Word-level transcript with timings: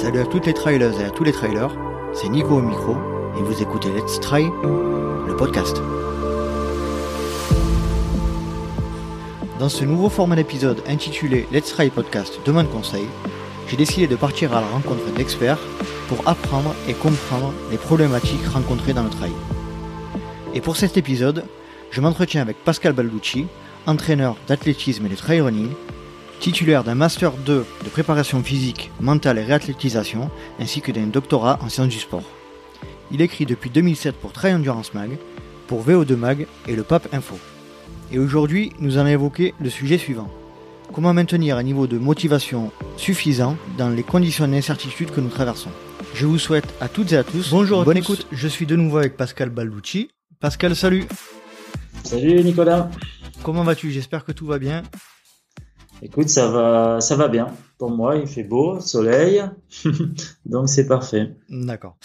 Salut 0.00 0.20
à 0.20 0.24
toutes 0.24 0.46
les 0.46 0.54
trailers 0.54 0.98
et 0.98 1.04
à 1.04 1.10
tous 1.10 1.24
les 1.24 1.32
trailers, 1.32 1.76
c'est 2.14 2.30
Nico 2.30 2.54
au 2.54 2.62
micro 2.62 2.96
et 3.38 3.42
vous 3.42 3.60
écoutez 3.60 3.90
Let's 3.90 4.18
Try, 4.18 4.44
le 4.44 5.36
podcast. 5.36 5.76
Dans 9.58 9.68
ce 9.68 9.84
nouveau 9.84 10.08
format 10.08 10.36
d'épisode 10.36 10.82
intitulé 10.88 11.46
Let's 11.52 11.74
Try 11.74 11.90
Podcast 11.90 12.40
Demande 12.46 12.70
conseil, 12.70 13.04
j'ai 13.68 13.76
décidé 13.76 14.06
de 14.06 14.16
partir 14.16 14.56
à 14.56 14.62
la 14.62 14.68
rencontre 14.68 15.04
d'experts 15.14 15.60
pour 16.08 16.26
apprendre 16.26 16.74
et 16.88 16.94
comprendre 16.94 17.52
les 17.70 17.76
problématiques 17.76 18.46
rencontrées 18.46 18.94
dans 18.94 19.04
le 19.04 19.10
trail. 19.10 19.32
Et 20.54 20.62
pour 20.62 20.78
cet 20.78 20.96
épisode, 20.96 21.44
je 21.90 22.00
m'entretiens 22.00 22.40
avec 22.40 22.56
Pascal 22.64 22.94
Balducci, 22.94 23.48
entraîneur 23.86 24.38
d'athlétisme 24.48 25.04
et 25.04 25.10
de 25.10 25.16
trail 25.16 25.42
running, 25.42 25.68
titulaire 26.40 26.84
d'un 26.84 26.94
Master 26.94 27.32
2 27.32 27.66
de 27.84 27.88
préparation 27.90 28.42
physique, 28.42 28.90
mentale 28.98 29.38
et 29.38 29.44
réathlétisation, 29.44 30.30
ainsi 30.58 30.80
que 30.80 30.90
d'un 30.90 31.06
doctorat 31.06 31.58
en 31.62 31.68
sciences 31.68 31.88
du 31.88 31.98
sport. 31.98 32.24
Il 33.12 33.20
écrit 33.20 33.44
depuis 33.44 33.70
2007 33.70 34.16
pour 34.16 34.32
Trail 34.32 34.54
Endurance 34.54 34.94
Mag, 34.94 35.18
pour 35.68 35.86
VO2 35.86 36.16
Mag 36.16 36.46
et 36.66 36.74
le 36.74 36.82
PAP 36.82 37.12
Info. 37.12 37.38
Et 38.10 38.18
aujourd'hui, 38.18 38.72
nous 38.80 38.96
allons 38.96 39.10
évoquer 39.10 39.54
le 39.60 39.68
sujet 39.68 39.98
suivant. 39.98 40.28
Comment 40.92 41.12
maintenir 41.12 41.56
un 41.56 41.62
niveau 41.62 41.86
de 41.86 41.98
motivation 41.98 42.72
suffisant 42.96 43.56
dans 43.78 43.90
les 43.90 44.02
conditions 44.02 44.48
d'incertitude 44.48 45.10
que 45.10 45.20
nous 45.20 45.28
traversons? 45.28 45.70
Je 46.14 46.26
vous 46.26 46.38
souhaite 46.38 46.66
à 46.80 46.88
toutes 46.88 47.12
et 47.12 47.16
à 47.16 47.22
tous 47.22 47.50
bonjour, 47.50 47.84
bonne 47.84 47.98
écoute. 47.98 48.26
Je 48.32 48.48
suis 48.48 48.66
de 48.66 48.74
nouveau 48.74 48.98
avec 48.98 49.16
Pascal 49.16 49.50
Balducci. 49.50 50.10
Pascal, 50.40 50.74
salut 50.74 51.04
Salut 52.02 52.42
Nicolas 52.42 52.90
Comment 53.42 53.62
vas-tu? 53.62 53.90
J'espère 53.90 54.24
que 54.24 54.32
tout 54.32 54.46
va 54.46 54.58
bien. 54.58 54.82
Écoute, 56.02 56.30
ça 56.30 56.48
va, 56.48 57.00
ça 57.00 57.16
va 57.16 57.28
bien. 57.28 57.54
Pour 57.78 57.90
moi, 57.90 58.16
il 58.16 58.26
fait 58.26 58.42
beau, 58.42 58.80
soleil, 58.80 59.42
donc 60.46 60.68
c'est 60.68 60.86
parfait. 60.86 61.34
D'accord. 61.50 61.98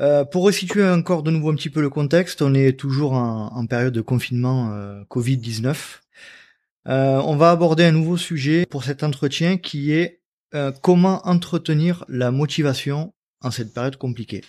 Euh, 0.00 0.24
pour 0.24 0.44
resituer 0.44 0.88
encore 0.88 1.22
de 1.22 1.30
nouveau 1.30 1.50
un 1.50 1.54
petit 1.54 1.70
peu 1.70 1.80
le 1.80 1.90
contexte, 1.90 2.40
on 2.40 2.54
est 2.54 2.78
toujours 2.78 3.12
en, 3.14 3.66
période 3.66 3.92
de 3.92 4.00
confinement 4.00 4.72
euh, 4.72 5.02
Covid-19. 5.10 6.00
Euh, 6.88 7.20
on 7.24 7.36
va 7.36 7.50
aborder 7.50 7.84
un 7.84 7.92
nouveau 7.92 8.16
sujet 8.16 8.64
pour 8.66 8.84
cet 8.84 9.02
entretien 9.02 9.58
qui 9.58 9.92
est 9.92 10.20
comment 10.82 11.26
entretenir 11.26 12.04
la 12.08 12.30
motivation 12.30 13.14
en 13.40 13.50
cette 13.50 13.72
période 13.72 13.96
compliquée. 13.96 14.42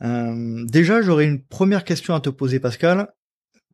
déjà, 0.00 1.02
j'aurais 1.02 1.26
une 1.26 1.42
première 1.42 1.84
question 1.84 2.14
à 2.14 2.20
te 2.20 2.30
poser, 2.30 2.60
Pascal 2.60 3.12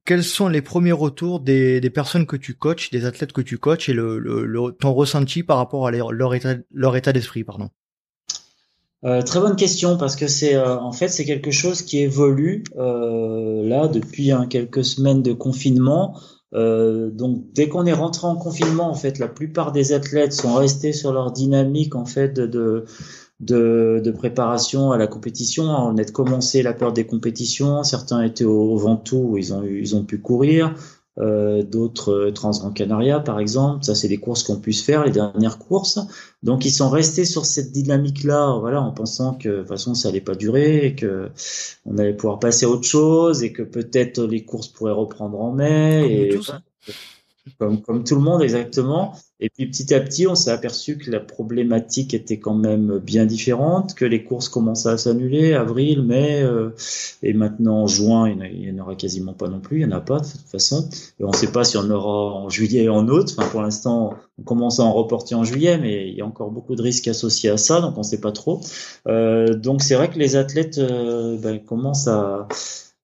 quels 0.05 0.25
sont 0.25 0.49
les 0.49 0.63
premiers 0.63 0.93
retours 0.93 1.41
des, 1.41 1.81
personnes 1.91 2.27
que 2.27 2.37
tu 2.37 2.55
coaches, 2.55 2.91
des 2.91 3.05
athlètes 3.05 3.33
que 3.33 3.41
tu 3.41 3.59
coaches 3.59 3.89
et 3.89 3.93
le, 3.93 4.77
ton 4.81 4.93
ressenti 4.93 5.43
par 5.43 5.59
rapport 5.59 5.87
à 5.87 5.91
leur, 5.91 6.35
état, 6.35 6.55
leur 6.73 6.97
état 6.97 7.13
d'esprit, 7.13 7.45
pardon? 7.45 7.71
Euh, 9.05 9.21
très 9.23 9.41
bonne 9.41 9.57
question 9.57 9.97
parce 9.97 10.15
que 10.15 10.29
c'est 10.29 10.55
euh, 10.55 10.79
en 10.79 10.93
fait 10.93 11.09
c'est 11.09 11.25
quelque 11.25 11.51
chose 11.51 11.83
qui 11.83 11.99
évolue 11.99 12.63
euh, 12.79 13.67
là 13.67 13.89
depuis 13.89 14.31
hein, 14.31 14.47
quelques 14.49 14.85
semaines 14.85 15.23
de 15.23 15.33
confinement. 15.33 16.17
donc 16.53 17.43
dès 17.53 17.69
qu'on 17.69 17.87
est 17.87 17.93
rentré 17.93 18.29
en 18.29 18.37
confinement, 18.37 18.89
en 18.89 18.95
fait, 18.95 19.19
la 19.19 19.27
plupart 19.27 19.73
des 19.73 19.93
athlètes 19.93 20.33
sont 20.33 20.55
restés 20.55 20.93
sur 20.93 21.13
leur 21.13 21.33
dynamique 21.33 21.97
en 21.97 22.05
fait 22.05 22.29
de 22.29 22.47
de, 22.47 22.85
de, 23.43 24.13
préparation 24.17 24.93
à 24.93 24.99
la 24.99 25.07
compétition. 25.07 25.65
On 25.65 25.97
a 25.99 26.05
commencé 26.05 26.63
la 26.63 26.73
peur 26.73 26.93
des 26.93 27.05
compétitions. 27.05 27.83
Certains 27.83 28.23
étaient 28.23 28.45
au, 28.45 28.77
Ventoux 28.77 29.33
où 29.33 29.39
ils 29.39 29.53
ont, 29.53 29.63
ils 29.65 29.95
ont 29.97 30.05
pu 30.05 30.19
courir. 30.19 30.75
Euh, 31.19 31.63
d'autres 31.63 32.11
euh, 32.11 32.33
Transgran 32.33 32.71
Canaria 32.71 33.21
par 33.21 33.39
exemple. 33.39 33.85
Ça, 33.85 33.95
c'est 33.95 34.09
des 34.09 34.17
courses 34.17 34.45
qu'on 34.45 34.59
puisse 34.59 34.83
faire, 34.83 35.05
les 35.05 35.11
dernières 35.11 35.59
courses. 35.59 35.99
Donc, 36.43 36.65
ils 36.65 36.71
sont 36.71 36.89
restés 36.89 37.27
sur 37.27 37.45
cette 37.45 37.71
dynamique-là, 37.71 38.57
voilà, 38.59 38.81
en 38.81 38.93
pensant 38.93 39.35
que 39.35 39.49
de 39.49 39.59
toute 39.59 39.69
façon, 39.69 39.95
ça 39.95 40.09
allait 40.09 40.23
pas 40.23 40.35
durer, 40.35 40.87
et 40.87 40.95
que 40.95 41.29
on 41.85 41.99
allait 41.99 42.15
pouvoir 42.15 42.39
passer 42.39 42.65
à 42.65 42.71
autre 42.71 42.87
chose, 42.87 43.43
et 43.43 43.53
que 43.53 43.63
peut-être 43.63 44.23
les 44.23 44.43
courses 44.47 44.69
pourraient 44.69 44.93
reprendre 44.93 45.39
en 45.39 45.53
mai. 45.53 46.31
et, 46.31 46.41
comme, 47.59 47.83
comme 47.83 48.05
tout 48.05 48.15
le 48.15 48.21
monde 48.21 48.43
exactement. 48.43 49.15
Et 49.45 49.51
puis 49.51 49.67
petit 49.67 49.93
à 49.93 49.99
petit, 49.99 50.29
on 50.29 50.37
s'est 50.37 50.53
aperçu 50.53 50.99
que 50.99 51.11
la 51.11 51.19
problématique 51.19 52.15
était 52.15 52.39
quand 52.39 52.55
même 52.55 52.99
bien 52.99 53.27
différente, 53.27 53.93
que 53.95 54.05
les 54.05 54.23
courses 54.23 54.49
commençaient 54.49 54.91
à 54.91 54.97
s'annuler, 54.97 55.53
avril, 55.53 56.03
mai, 56.03 56.43
euh, 56.45 56.71
et 57.25 57.33
maintenant 57.33 57.83
en 57.83 57.87
juin, 57.89 58.31
il 58.31 58.61
n'y 58.61 58.71
en 58.71 58.85
aura 58.85 58.95
quasiment 58.95 59.33
pas 59.33 59.49
non 59.49 59.59
plus, 59.59 59.81
il 59.81 59.87
n'y 59.89 59.93
en 59.93 59.97
a 59.97 60.01
pas 60.01 60.21
de 60.21 60.27
toute 60.27 60.49
façon. 60.49 60.89
Et 61.19 61.25
on 61.25 61.31
ne 61.31 61.35
sait 61.35 61.51
pas 61.51 61.65
si 61.65 61.77
on 61.77 61.91
aura 61.91 62.37
en 62.37 62.49
juillet 62.51 62.85
et 62.85 62.89
en 62.89 63.09
août. 63.09 63.35
Enfin, 63.37 63.49
pour 63.49 63.63
l'instant, 63.63 64.15
on 64.39 64.43
commence 64.45 64.79
à 64.79 64.85
en 64.85 64.93
reporter 64.93 65.35
en 65.35 65.43
juillet, 65.43 65.77
mais 65.77 66.09
il 66.09 66.15
y 66.15 66.21
a 66.21 66.25
encore 66.25 66.53
beaucoup 66.53 66.77
de 66.77 66.83
risques 66.83 67.09
associés 67.09 67.51
à 67.51 67.57
ça, 67.57 67.81
donc 67.81 67.97
on 67.97 68.03
ne 68.03 68.07
sait 68.07 68.21
pas 68.21 68.31
trop. 68.31 68.61
Euh, 69.09 69.55
donc 69.55 69.83
c'est 69.83 69.97
vrai 69.97 70.09
que 70.09 70.21
les 70.21 70.37
athlètes 70.37 70.79
euh, 70.79 71.37
ben, 71.37 71.59
commencent 71.59 72.07
à 72.07 72.47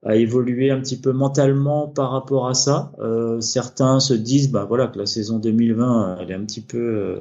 à 0.04 0.14
évoluer 0.14 0.70
un 0.70 0.80
petit 0.80 1.00
peu 1.00 1.12
mentalement 1.12 1.88
par 1.88 2.12
rapport 2.12 2.46
à 2.48 2.54
ça. 2.54 2.92
Euh, 3.00 3.40
certains 3.40 3.98
se 3.98 4.14
disent, 4.14 4.50
bah 4.50 4.64
voilà, 4.68 4.86
que 4.86 4.98
la 4.98 5.06
saison 5.06 5.38
2020, 5.38 6.18
elle 6.20 6.30
est 6.30 6.34
un 6.34 6.44
petit 6.44 6.60
peu, 6.60 6.78
euh, 6.78 7.20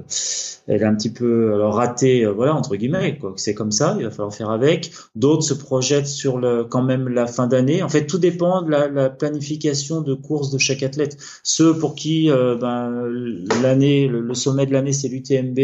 elle 0.67 0.81
est 0.83 0.85
un 0.85 0.93
petit 0.95 1.11
peu 1.11 1.63
ratée, 1.63 2.23
euh, 2.25 2.31
voilà 2.31 2.55
entre 2.55 2.75
guillemets, 2.75 3.17
quoi. 3.17 3.33
C'est 3.35 3.55
comme 3.55 3.71
ça, 3.71 3.95
il 3.97 4.05
va 4.05 4.11
falloir 4.11 4.33
faire 4.33 4.51
avec. 4.51 4.91
D'autres 5.15 5.43
se 5.43 5.55
projettent 5.55 6.07
sur 6.07 6.37
le, 6.37 6.65
quand 6.65 6.83
même 6.83 7.07
la 7.09 7.25
fin 7.25 7.47
d'année. 7.47 7.81
En 7.81 7.89
fait, 7.89 8.05
tout 8.05 8.19
dépend 8.19 8.61
de 8.61 8.69
la, 8.69 8.87
la, 8.87 9.09
planification 9.09 10.01
de 10.01 10.13
course 10.13 10.51
de 10.51 10.59
chaque 10.59 10.83
athlète. 10.83 11.17
Ceux 11.43 11.77
pour 11.77 11.95
qui, 11.95 12.29
ben, 12.29 13.07
l'année, 13.61 14.07
le, 14.07 14.21
le, 14.21 14.33
sommet 14.35 14.67
de 14.67 14.73
l'année, 14.73 14.93
c'est 14.93 15.07
l'UTMB, 15.07 15.57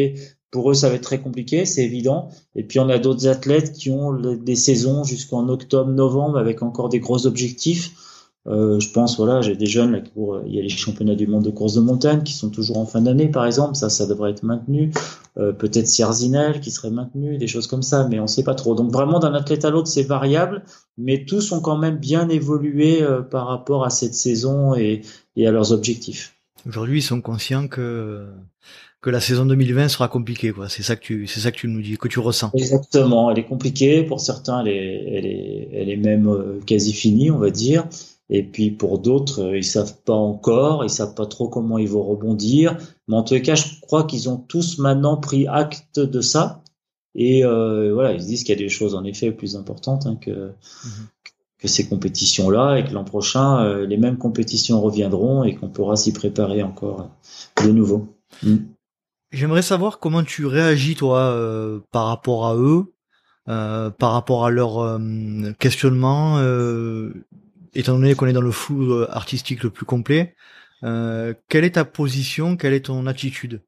pour 0.54 0.70
eux, 0.70 0.76
ça 0.76 0.88
va 0.88 0.96
être 0.96 1.02
très 1.02 1.20
compliqué, 1.20 1.66
c'est 1.66 1.84
évident. 1.84 2.30
Et 2.56 2.64
puis, 2.64 2.80
on 2.80 2.88
a 2.88 3.00
d'autres 3.00 3.28
athlètes 3.28 3.74
qui 3.74 3.90
ont 3.90 4.14
des 4.14 4.56
saisons 4.56 5.04
jusqu'en 5.04 5.50
octobre, 5.50 5.90
novembre, 5.90 6.38
avec 6.38 6.62
encore 6.62 6.90
des 6.90 7.00
gros 7.00 7.26
objectifs. 7.26 7.92
Euh, 8.46 8.80
je 8.80 8.92
pense, 8.92 9.18
voilà, 9.18 9.42
j'ai 9.42 9.56
des 9.56 9.66
jeunes 9.66 10.04
pour, 10.14 10.42
il 10.46 10.54
y 10.54 10.60
a 10.60 10.62
les 10.62 10.70
championnats 10.70 11.16
du 11.16 11.26
monde 11.26 11.44
de 11.44 11.50
course 11.50 11.74
de 11.74 11.82
montagne 11.82 12.22
qui 12.22 12.34
sont 12.34 12.52
toujours 12.52 12.78
en 12.78 12.86
fin 12.86 13.02
d'année, 13.02 13.30
par 13.30 13.48
exemple. 13.48 13.74
Ça, 13.74 13.90
ça 13.90 14.06
devrait 14.06 14.30
être 14.30 14.44
maintenu. 14.44 14.92
Euh, 15.40 15.54
peut-être 15.54 15.88
Sierzinel 15.88 16.60
qui 16.60 16.70
serait 16.70 16.92
maintenu, 16.92 17.40
des 17.40 17.48
choses 17.48 17.66
comme 17.66 17.82
ça, 17.82 18.08
mais 18.08 18.20
on 18.20 18.28
sait 18.28 18.44
pas 18.44 18.54
trop. 18.54 18.76
Donc 18.76 18.92
vraiment, 18.92 19.18
d'un 19.18 19.34
athlète 19.34 19.66
à 19.66 19.72
l'autre, 19.72 19.88
c'est 19.88 20.04
variable, 20.04 20.66
mais 21.00 21.26
tous 21.26 21.52
ont 21.52 21.62
quand 21.62 21.80
même 21.80 21.98
bien 21.98 22.30
évolué 22.30 23.02
euh, 23.02 23.24
par 23.24 23.48
rapport 23.48 23.86
à 23.86 23.90
cette 23.90 24.14
saison 24.14 24.76
et 24.76 25.02
à 25.36 25.50
leurs 25.50 25.72
objectifs. 25.72 26.36
Aujourd'hui, 26.68 27.00
ils 27.00 27.04
sont 27.04 27.22
conscients 27.22 27.68
que 27.68 28.28
que 29.04 29.10
la 29.10 29.20
saison 29.20 29.46
2020 29.46 29.90
sera 29.90 30.08
compliquée, 30.08 30.54
quoi. 30.54 30.70
C'est 30.70 30.82
ça 30.82 30.96
que 30.96 31.02
tu, 31.02 31.28
c'est 31.28 31.42
ça 31.42 31.52
que 31.52 31.58
tu 31.58 31.68
nous 31.68 31.82
dis, 31.82 31.98
que 31.98 32.08
tu 32.08 32.20
ressens. 32.20 32.52
Exactement. 32.54 33.30
Elle 33.30 33.38
est 33.38 33.46
compliquée. 33.46 34.04
Pour 34.04 34.22
certains, 34.22 34.62
elle 34.62 34.70
est, 34.70 35.14
elle 35.14 35.26
est, 35.26 35.70
elle 35.74 35.90
est 35.90 35.98
même 35.98 36.30
euh, 36.30 36.62
quasi 36.66 36.94
finie, 36.94 37.30
on 37.30 37.38
va 37.38 37.50
dire. 37.50 37.86
Et 38.30 38.44
puis 38.44 38.72
pour 38.72 39.00
d'autres, 39.00 39.44
euh, 39.44 39.58
ils 39.58 39.66
savent 39.66 39.98
pas 40.06 40.14
encore, 40.14 40.86
ils 40.86 40.90
savent 40.90 41.16
pas 41.16 41.26
trop 41.26 41.50
comment 41.50 41.78
ils 41.78 41.90
vont 41.90 42.02
rebondir. 42.02 42.78
Mais 43.10 43.18
en 43.18 43.24
tout 43.24 43.38
cas, 43.42 43.56
je 43.56 43.66
crois 43.82 44.06
qu'ils 44.06 44.30
ont 44.30 44.38
tous 44.38 44.78
maintenant 44.80 45.18
pris 45.18 45.48
acte 45.48 46.00
de 46.00 46.22
ça. 46.22 46.64
Et 47.14 47.44
euh, 47.44 47.94
voilà, 47.94 48.14
ils 48.14 48.22
se 48.22 48.26
disent 48.26 48.44
qu'il 48.46 48.56
y 48.56 48.58
a 48.58 48.64
des 48.64 48.70
choses 48.70 48.96
en 48.96 49.04
effet 49.04 49.32
plus 49.32 49.58
importantes 49.58 50.08
hein, 50.08 50.16
que, 50.16 50.32
mhm. 50.32 51.08
que 51.60 51.68
ces 51.68 51.88
compétitions-là, 51.88 52.78
et 52.78 52.86
que 52.86 52.94
l'an 52.94 53.04
prochain, 53.04 53.64
euh, 53.66 53.86
les 53.86 53.98
mêmes 53.98 54.18
compétitions 54.18 54.82
reviendront 54.82 55.44
et 55.44 55.56
qu'on 55.56 55.68
pourra 55.68 55.98
s'y 55.98 56.14
préparer 56.14 56.64
encore 56.64 57.10
de 57.64 57.70
nouveau. 57.70 58.08
Mm. 58.42 58.58
J'aimerais 59.34 59.64
savoir 59.64 59.98
comment 59.98 60.24
tu 60.24 60.46
réagis 60.46 60.94
toi 60.94 61.22
euh, 61.22 61.80
par 61.92 62.06
rapport 62.06 62.46
à 62.46 62.56
eux, 62.56 62.94
euh, 63.50 63.90
par 63.90 64.14
rapport 64.14 64.46
à 64.46 64.52
leur 64.52 64.78
euh, 64.78 65.00
questionnement, 65.58 66.38
étant 67.74 67.94
donné 67.94 68.14
qu'on 68.14 68.28
est 68.28 68.34
dans 68.34 68.42
le 68.42 68.52
flou 68.52 69.04
artistique 69.10 69.64
le 69.64 69.72
plus 69.72 69.88
complet. 69.88 70.36
quelle 70.82 71.66
est 71.66 71.76
ta 71.76 71.84
position, 71.84 72.58
quelle 72.58 72.74
est 72.74 72.86
ton 72.86 73.08
attitude? 73.08 73.62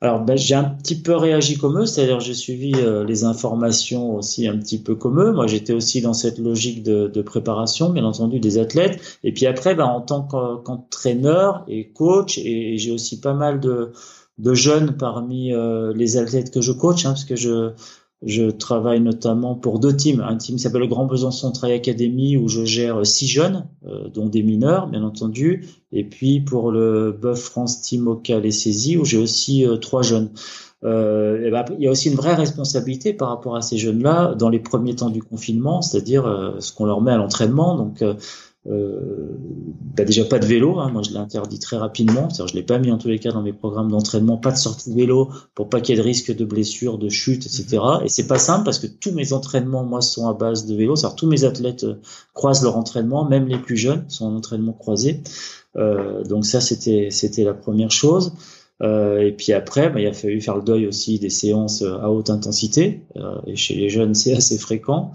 Alors, 0.00 0.20
ben, 0.20 0.36
j'ai 0.36 0.56
un 0.56 0.64
petit 0.64 1.00
peu 1.00 1.14
réagi 1.14 1.56
comme 1.56 1.78
eux, 1.78 1.86
c'est-à-dire 1.86 2.18
j'ai 2.18 2.34
suivi 2.34 2.74
les 3.06 3.24
informations 3.24 4.16
aussi 4.16 4.48
un 4.48 4.58
petit 4.58 4.82
peu 4.82 4.96
comme 4.96 5.20
eux. 5.20 5.32
Moi, 5.32 5.46
j'étais 5.46 5.72
aussi 5.72 6.02
dans 6.02 6.12
cette 6.14 6.38
logique 6.38 6.82
de, 6.82 7.06
de, 7.06 7.22
préparation, 7.22 7.90
bien 7.90 8.04
entendu, 8.04 8.40
des 8.40 8.58
athlètes. 8.58 9.18
Et 9.22 9.32
puis 9.32 9.46
après, 9.46 9.76
ben, 9.76 9.86
en 9.86 10.00
tant 10.00 10.22
qu'entraîneur 10.22 11.64
et 11.68 11.90
coach, 11.90 12.38
et 12.38 12.76
j'ai 12.76 12.90
aussi 12.90 13.20
pas 13.20 13.34
mal 13.34 13.60
de, 13.60 13.92
de 14.38 14.54
jeunes 14.54 14.96
parmi 14.96 15.52
euh, 15.52 15.92
les 15.94 16.16
athlètes 16.16 16.52
que 16.52 16.60
je 16.60 16.72
coach, 16.72 17.06
hein, 17.06 17.10
parce 17.10 17.24
que 17.24 17.36
je, 17.36 17.72
je 18.24 18.50
travaille 18.50 19.00
notamment 19.00 19.54
pour 19.54 19.78
deux 19.78 19.94
teams. 19.94 20.20
Un 20.20 20.36
team 20.36 20.58
s'appelle 20.58 20.80
le 20.80 20.86
Grand 20.86 21.04
Besançon 21.06 21.52
Trail 21.52 21.72
Academy 21.72 22.36
où 22.36 22.48
je 22.48 22.64
gère 22.64 23.04
six 23.06 23.26
jeunes, 23.26 23.66
euh, 23.86 24.08
dont 24.08 24.26
des 24.26 24.42
mineurs, 24.42 24.88
bien 24.88 25.02
entendu. 25.02 25.66
Et 25.92 26.04
puis 26.04 26.40
pour 26.40 26.70
le 26.70 27.12
Buff 27.12 27.38
France 27.38 27.82
Team 27.82 28.08
Ocal 28.08 28.46
et 28.46 28.50
Saisie 28.50 28.96
où 28.96 29.04
j'ai 29.04 29.18
aussi 29.18 29.66
euh, 29.66 29.76
trois 29.76 30.02
jeunes. 30.02 30.30
Euh, 30.84 31.50
ben, 31.50 31.64
il 31.78 31.84
y 31.84 31.88
a 31.88 31.90
aussi 31.90 32.08
une 32.10 32.16
vraie 32.16 32.34
responsabilité 32.34 33.12
par 33.14 33.28
rapport 33.28 33.56
à 33.56 33.62
ces 33.62 33.78
jeunes-là 33.78 34.34
dans 34.34 34.50
les 34.50 34.58
premiers 34.58 34.94
temps 34.94 35.10
du 35.10 35.22
confinement, 35.22 35.80
c'est-à-dire 35.80 36.56
ce 36.58 36.72
qu'on 36.72 36.84
leur 36.84 37.00
met 37.00 37.12
à 37.12 37.16
l'entraînement. 37.16 37.76
Donc 37.76 38.02
euh, 38.02 38.14
bah 38.66 40.04
déjà 40.04 40.24
pas 40.24 40.38
de 40.38 40.46
vélo, 40.46 40.78
hein, 40.78 40.90
moi 40.90 41.02
je 41.02 41.10
l'ai 41.10 41.18
interdit 41.18 41.58
très 41.58 41.76
rapidement, 41.76 42.30
c'est-à-dire 42.30 42.48
je 42.48 42.54
l'ai 42.54 42.62
pas 42.62 42.78
mis 42.78 42.90
en 42.90 42.98
tous 42.98 43.08
les 43.08 43.18
cas 43.18 43.30
dans 43.30 43.42
mes 43.42 43.52
programmes 43.52 43.90
d'entraînement, 43.90 44.38
pas 44.38 44.52
de 44.52 44.56
sortie 44.56 44.90
de 44.90 44.96
vélo 44.96 45.30
pour 45.54 45.68
pas 45.68 45.80
qu'il 45.80 45.94
y 45.94 45.98
ait 45.98 46.02
de 46.02 46.06
risque 46.06 46.34
de 46.34 46.44
blessure, 46.44 46.96
de 46.96 47.10
chute, 47.10 47.44
etc. 47.44 47.82
Et 48.04 48.08
c'est 48.08 48.26
pas 48.26 48.38
simple 48.38 48.64
parce 48.64 48.78
que 48.78 48.86
tous 48.86 49.12
mes 49.12 49.34
entraînements 49.34 49.84
moi 49.84 50.00
sont 50.00 50.28
à 50.28 50.32
base 50.32 50.64
de 50.66 50.74
vélo, 50.74 50.96
c'est-à-dire 50.96 51.16
tous 51.16 51.26
mes 51.26 51.44
athlètes 51.44 51.84
euh, 51.84 52.00
croisent 52.32 52.64
leur 52.64 52.78
entraînement, 52.78 53.28
même 53.28 53.48
les 53.48 53.58
plus 53.58 53.76
jeunes 53.76 54.04
sont 54.08 54.26
en 54.26 54.34
entraînement 54.34 54.72
croisé. 54.72 55.22
Euh, 55.76 56.24
donc 56.24 56.46
ça 56.46 56.60
c'était 56.60 57.08
c'était 57.10 57.44
la 57.44 57.54
première 57.54 57.90
chose. 57.90 58.32
Euh, 58.82 59.20
et 59.20 59.32
puis 59.32 59.52
après, 59.52 59.88
bah, 59.90 60.00
il 60.00 60.06
a 60.06 60.12
fallu 60.12 60.40
faire 60.40 60.56
le 60.56 60.62
deuil 60.62 60.86
aussi 60.86 61.18
des 61.18 61.30
séances 61.30 61.82
à 61.82 62.10
haute 62.10 62.30
intensité. 62.30 63.02
Euh, 63.16 63.36
et 63.46 63.56
chez 63.56 63.74
les 63.74 63.88
jeunes, 63.88 64.14
c'est 64.14 64.34
assez 64.34 64.58
fréquent. 64.58 65.12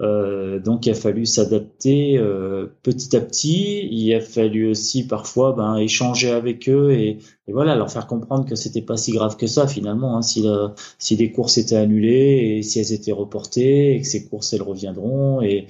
Euh, 0.00 0.58
donc 0.58 0.86
il 0.86 0.90
a 0.90 0.94
fallu 0.94 1.26
s'adapter 1.26 2.16
euh, 2.18 2.66
petit 2.82 3.14
à 3.16 3.20
petit. 3.20 3.86
Il 3.90 4.14
a 4.14 4.20
fallu 4.20 4.68
aussi 4.68 5.06
parfois 5.06 5.52
ben, 5.52 5.76
échanger 5.76 6.30
avec 6.30 6.68
eux 6.68 6.92
et, 6.92 7.18
et, 7.46 7.52
voilà 7.52 7.76
leur 7.76 7.90
faire 7.90 8.06
comprendre 8.06 8.46
que 8.46 8.54
c'était 8.54 8.80
pas 8.82 8.96
si 8.96 9.12
grave 9.12 9.36
que 9.36 9.46
ça 9.46 9.66
finalement. 9.66 10.16
Hein, 10.16 10.22
si, 10.22 10.42
la, 10.42 10.74
si 10.98 11.16
des 11.16 11.32
courses 11.32 11.58
étaient 11.58 11.76
annulées 11.76 12.56
et 12.58 12.62
si 12.62 12.78
elles 12.80 12.92
étaient 12.92 13.12
reportées 13.12 13.96
et 13.96 14.00
que 14.00 14.06
ces 14.06 14.26
courses 14.26 14.52
elles 14.52 14.62
reviendront 14.62 15.42
et 15.42 15.66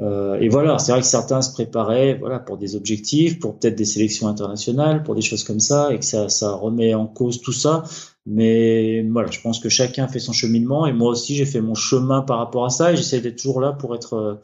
euh, 0.00 0.38
et 0.40 0.48
voilà, 0.48 0.78
c'est 0.78 0.92
vrai 0.92 1.00
que 1.02 1.06
certains 1.06 1.42
se 1.42 1.52
préparaient 1.52 2.14
voilà 2.14 2.38
pour 2.38 2.56
des 2.56 2.74
objectifs, 2.74 3.38
pour 3.38 3.58
peut-être 3.58 3.76
des 3.76 3.84
sélections 3.84 4.28
internationales, 4.28 5.02
pour 5.02 5.14
des 5.14 5.20
choses 5.20 5.44
comme 5.44 5.60
ça, 5.60 5.92
et 5.92 5.98
que 5.98 6.04
ça, 6.04 6.28
ça 6.28 6.52
remet 6.52 6.94
en 6.94 7.06
cause 7.06 7.40
tout 7.42 7.52
ça. 7.52 7.82
Mais 8.24 9.02
voilà, 9.02 9.30
je 9.30 9.40
pense 9.40 9.58
que 9.58 9.68
chacun 9.68 10.08
fait 10.08 10.18
son 10.18 10.32
cheminement 10.32 10.86
et 10.86 10.92
moi 10.92 11.10
aussi 11.10 11.34
j'ai 11.34 11.46
fait 11.46 11.60
mon 11.60 11.74
chemin 11.74 12.22
par 12.22 12.38
rapport 12.38 12.64
à 12.64 12.70
ça 12.70 12.92
et 12.92 12.96
j'essaie 12.96 13.20
d'être 13.20 13.36
toujours 13.36 13.60
là 13.60 13.72
pour 13.72 13.94
être 13.94 14.14
euh, 14.14 14.34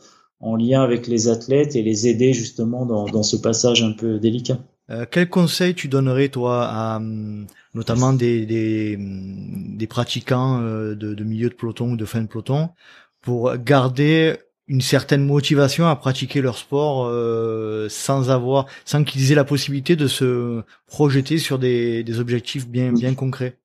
en 0.41 0.57
lien 0.57 0.83
avec 0.83 1.07
les 1.07 1.29
athlètes 1.29 1.77
et 1.77 1.83
les 1.83 2.07
aider 2.07 2.33
justement 2.33 2.85
dans, 2.85 3.07
dans 3.07 3.23
ce 3.23 3.37
passage 3.37 3.83
un 3.83 3.93
peu 3.93 4.19
délicat. 4.19 4.59
Euh, 4.91 5.05
quel 5.11 5.29
conseil 5.29 5.75
tu 5.75 5.89
donnerais 5.89 6.29
toi 6.29 6.67
à 6.69 7.01
notamment 7.75 8.13
des, 8.13 8.47
des, 8.47 8.97
des 8.99 9.87
pratiquants 9.87 10.61
euh, 10.61 10.95
de, 10.95 11.15
de 11.15 11.25
milieu 11.25 11.49
de 11.49 11.55
peloton 11.55 11.93
ou 11.93 11.97
de 11.97 12.05
fin 12.05 12.23
de 12.23 12.29
peloton 12.29 12.71
pour 13.21 13.57
garder 13.57 14.37
une 14.69 14.81
certaine 14.81 15.25
motivation 15.25 15.87
à 15.87 15.95
pratiquer 15.97 16.41
leur 16.41 16.59
sport 16.59 17.07
euh, 17.07 17.89
sans 17.89 18.31
avoir 18.31 18.67
sans 18.85 19.05
qu'ils 19.05 19.31
aient 19.31 19.37
la 19.37 19.45
possibilité 19.45 19.97
de 19.97 20.09
se 20.09 20.63
projeter 20.87 21.39
sur 21.39 21.59
des, 21.59 22.05
objectifs 22.19 22.69
bien 22.69 23.15
concrets. 23.15 23.59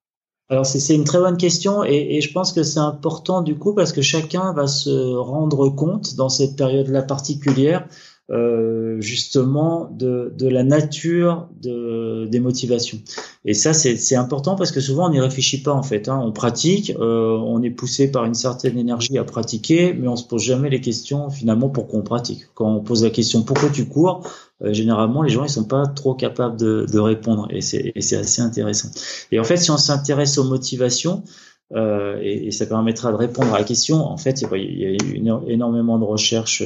Alors 0.50 0.66
c'est 0.66 0.94
une 0.94 1.06
très 1.06 1.20
bonne 1.20 1.38
question 1.38 1.86
et, 1.86 2.18
et 2.18 2.22
je 2.22 2.32
pense 2.34 2.52
que 2.52 2.62
c'est 2.62 2.80
important 2.80 3.42
du 3.42 3.56
coup 3.56 3.74
parce 3.74 3.94
que 3.94 4.02
chacun 4.02 4.52
va 4.54 4.68
se 4.68 5.16
rendre 5.16 5.70
compte 5.70 6.16
dans 6.16 6.28
cette 6.28 6.58
période-là 6.58 7.04
particulière 7.04 7.88
euh, 8.32 9.02
justement 9.02 9.90
de, 9.92 10.34
de, 10.38 10.48
la 10.48 10.64
nature 10.64 11.50
de, 11.62 12.26
des 12.28 12.40
motivations. 12.40 13.00
Et 13.44 13.54
ça, 13.54 13.74
c'est 13.74 14.16
important 14.16 14.56
parce 14.56 14.72
que 14.72 14.80
souvent, 14.80 15.08
on 15.08 15.10
n'y 15.10 15.20
réfléchit 15.20 15.62
pas 15.62 15.74
en 15.74 15.84
fait. 15.84 16.08
Hein. 16.08 16.22
On 16.24 16.32
pratique, 16.32 16.94
euh, 17.00 17.38
on 17.38 17.62
est 17.62 17.72
poussé 17.72 18.10
par 18.10 18.24
une 18.24 18.34
certaine 18.34 18.78
énergie 18.78 19.18
à 19.18 19.26
pratiquer, 19.26 19.94
mais 19.94 20.08
on 20.08 20.16
se 20.16 20.26
pose 20.26 20.44
jamais 20.44 20.70
les 20.70 20.80
questions 20.80 21.30
finalement 21.30 21.68
pourquoi 21.68 22.00
on 22.00 22.04
pratique. 22.04 22.46
Quand 22.54 22.74
on 22.74 22.80
pose 22.80 23.04
la 23.04 23.10
question 23.10 23.42
pourquoi 23.44 23.70
tu 23.70 23.86
cours, 23.86 24.26
euh, 24.64 24.72
généralement, 24.72 25.24
les 25.24 25.30
gens 25.30 25.44
ils 25.44 25.50
sont 25.50 25.66
pas 25.66 25.86
trop 25.88 26.14
capables 26.14 26.58
de, 26.58 26.86
de 26.90 27.00
répondre 27.00 27.48
et 27.50 27.60
c'est 27.62 27.94
assez 27.98 28.42
intéressant. 28.42 28.90
Et 29.34 29.42
en 29.42 29.44
fait, 29.44 29.58
si 29.58 29.72
on 29.72 29.78
s'intéresse 29.78 30.38
aux 30.38 30.46
motivations, 30.46 31.24
euh, 31.74 32.18
et, 32.22 32.48
et, 32.48 32.52
ça 32.52 32.66
permettra 32.66 33.12
de 33.12 33.18
répondre 33.18 33.54
à 33.54 33.58
la 33.58 33.64
question. 33.64 34.06
En 34.06 34.18
fait, 34.18 34.42
il 34.42 34.80
y 34.80 34.86
a 34.86 34.90
eu 34.90 34.98
énormément 35.48 36.00
de 36.00 36.04
recherches 36.04 36.64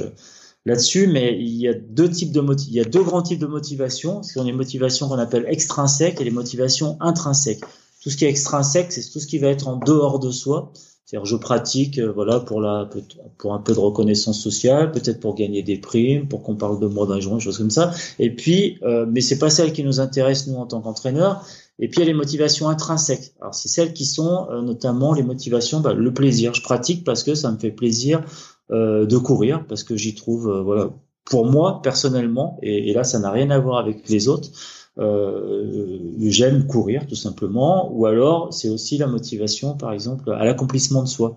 là-dessus, 0.65 1.07
mais 1.07 1.37
il 1.39 1.55
y 1.57 1.67
a 1.67 1.73
deux 1.73 2.09
types 2.09 2.31
de 2.31 2.43
il 2.67 2.73
y 2.73 2.79
a 2.79 2.85
deux 2.85 3.03
grands 3.03 3.21
types 3.21 3.39
de 3.39 3.45
motivations. 3.45 4.23
Ce 4.23 4.33
sont 4.33 4.43
les 4.43 4.51
motivations 4.51 5.07
qu'on 5.07 5.19
appelle 5.19 5.45
extrinsèques 5.47 6.19
et 6.21 6.23
les 6.23 6.31
motivations 6.31 6.97
intrinsèques. 6.99 7.61
Tout 8.01 8.09
ce 8.09 8.17
qui 8.17 8.25
est 8.25 8.29
extrinsèque, 8.29 8.91
c'est 8.91 9.01
tout 9.11 9.19
ce 9.19 9.27
qui 9.27 9.37
va 9.37 9.47
être 9.47 9.67
en 9.67 9.77
dehors 9.77 10.19
de 10.19 10.31
soi. 10.31 10.71
C'est-à-dire, 11.05 11.25
je 11.25 11.35
pratique, 11.35 11.99
euh, 11.99 12.11
voilà, 12.11 12.39
pour 12.39 12.61
la, 12.61 12.89
pour 13.37 13.53
un 13.53 13.59
peu 13.59 13.73
de 13.73 13.79
reconnaissance 13.79 14.41
sociale, 14.41 14.91
peut-être 14.91 15.19
pour 15.19 15.35
gagner 15.35 15.61
des 15.61 15.77
primes, 15.77 16.27
pour 16.27 16.41
qu'on 16.41 16.55
parle 16.55 16.79
de 16.79 16.87
moi 16.87 17.05
d'un 17.05 17.19
jour, 17.19 17.35
des 17.35 17.41
choses 17.43 17.59
comme 17.59 17.69
ça. 17.69 17.91
Et 18.17 18.31
puis, 18.31 18.79
euh, 18.81 19.05
mais 19.07 19.21
c'est 19.21 19.37
pas 19.37 19.51
celle 19.51 19.71
qui 19.71 19.83
nous 19.83 19.99
intéresse 19.99 20.47
nous 20.47 20.55
en 20.55 20.65
tant 20.65 20.81
qu'entraîneur. 20.81 21.45
Et 21.77 21.89
puis 21.89 21.97
il 21.97 21.99
y 21.99 22.03
a 22.03 22.07
les 22.07 22.13
motivations 22.13 22.69
intrinsèques. 22.69 23.33
Alors 23.41 23.53
c'est 23.53 23.67
celles 23.67 23.93
qui 23.93 24.05
sont 24.05 24.47
euh, 24.49 24.61
notamment 24.61 25.13
les 25.13 25.23
motivations, 25.23 25.81
bah, 25.81 25.93
le 25.93 26.13
plaisir. 26.13 26.53
Je 26.53 26.61
pratique 26.61 27.03
parce 27.03 27.21
que 27.23 27.35
ça 27.35 27.51
me 27.51 27.57
fait 27.57 27.71
plaisir 27.71 28.23
de 28.69 29.17
courir 29.17 29.65
parce 29.67 29.83
que 29.83 29.95
j'y 29.95 30.15
trouve, 30.15 30.49
euh, 30.49 30.61
voilà, 30.61 30.89
pour 31.25 31.45
moi 31.45 31.81
personnellement, 31.81 32.57
et, 32.61 32.93
là 32.93 33.03
ça 33.03 33.19
n'a 33.19 33.31
rien 33.31 33.49
à 33.51 33.59
voir 33.59 33.77
avec 33.77 34.09
les 34.09 34.27
autres. 34.27 34.49
Euh, 34.97 35.99
j'aime 36.21 36.67
courir 36.67 37.05
tout 37.05 37.15
simplement, 37.15 37.91
ou 37.91 38.05
alors 38.05 38.53
c'est 38.53 38.69
aussi 38.69 38.97
la 38.97 39.07
motivation, 39.07 39.75
par 39.75 39.91
exemple, 39.91 40.31
à 40.31 40.45
l'accomplissement 40.45 41.03
de 41.03 41.07
soi. 41.07 41.35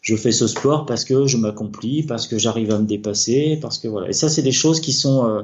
Je 0.00 0.14
fais 0.14 0.30
ce 0.30 0.46
sport 0.46 0.86
parce 0.86 1.04
que 1.04 1.26
je 1.26 1.36
m'accomplis, 1.36 2.04
parce 2.04 2.28
que 2.28 2.38
j'arrive 2.38 2.70
à 2.70 2.78
me 2.78 2.86
dépasser, 2.86 3.58
parce 3.60 3.78
que 3.78 3.88
voilà. 3.88 4.08
Et 4.08 4.12
ça, 4.12 4.28
c'est 4.28 4.42
des 4.42 4.52
choses 4.52 4.80
qui 4.80 4.92
sont 4.92 5.26
euh, 5.26 5.42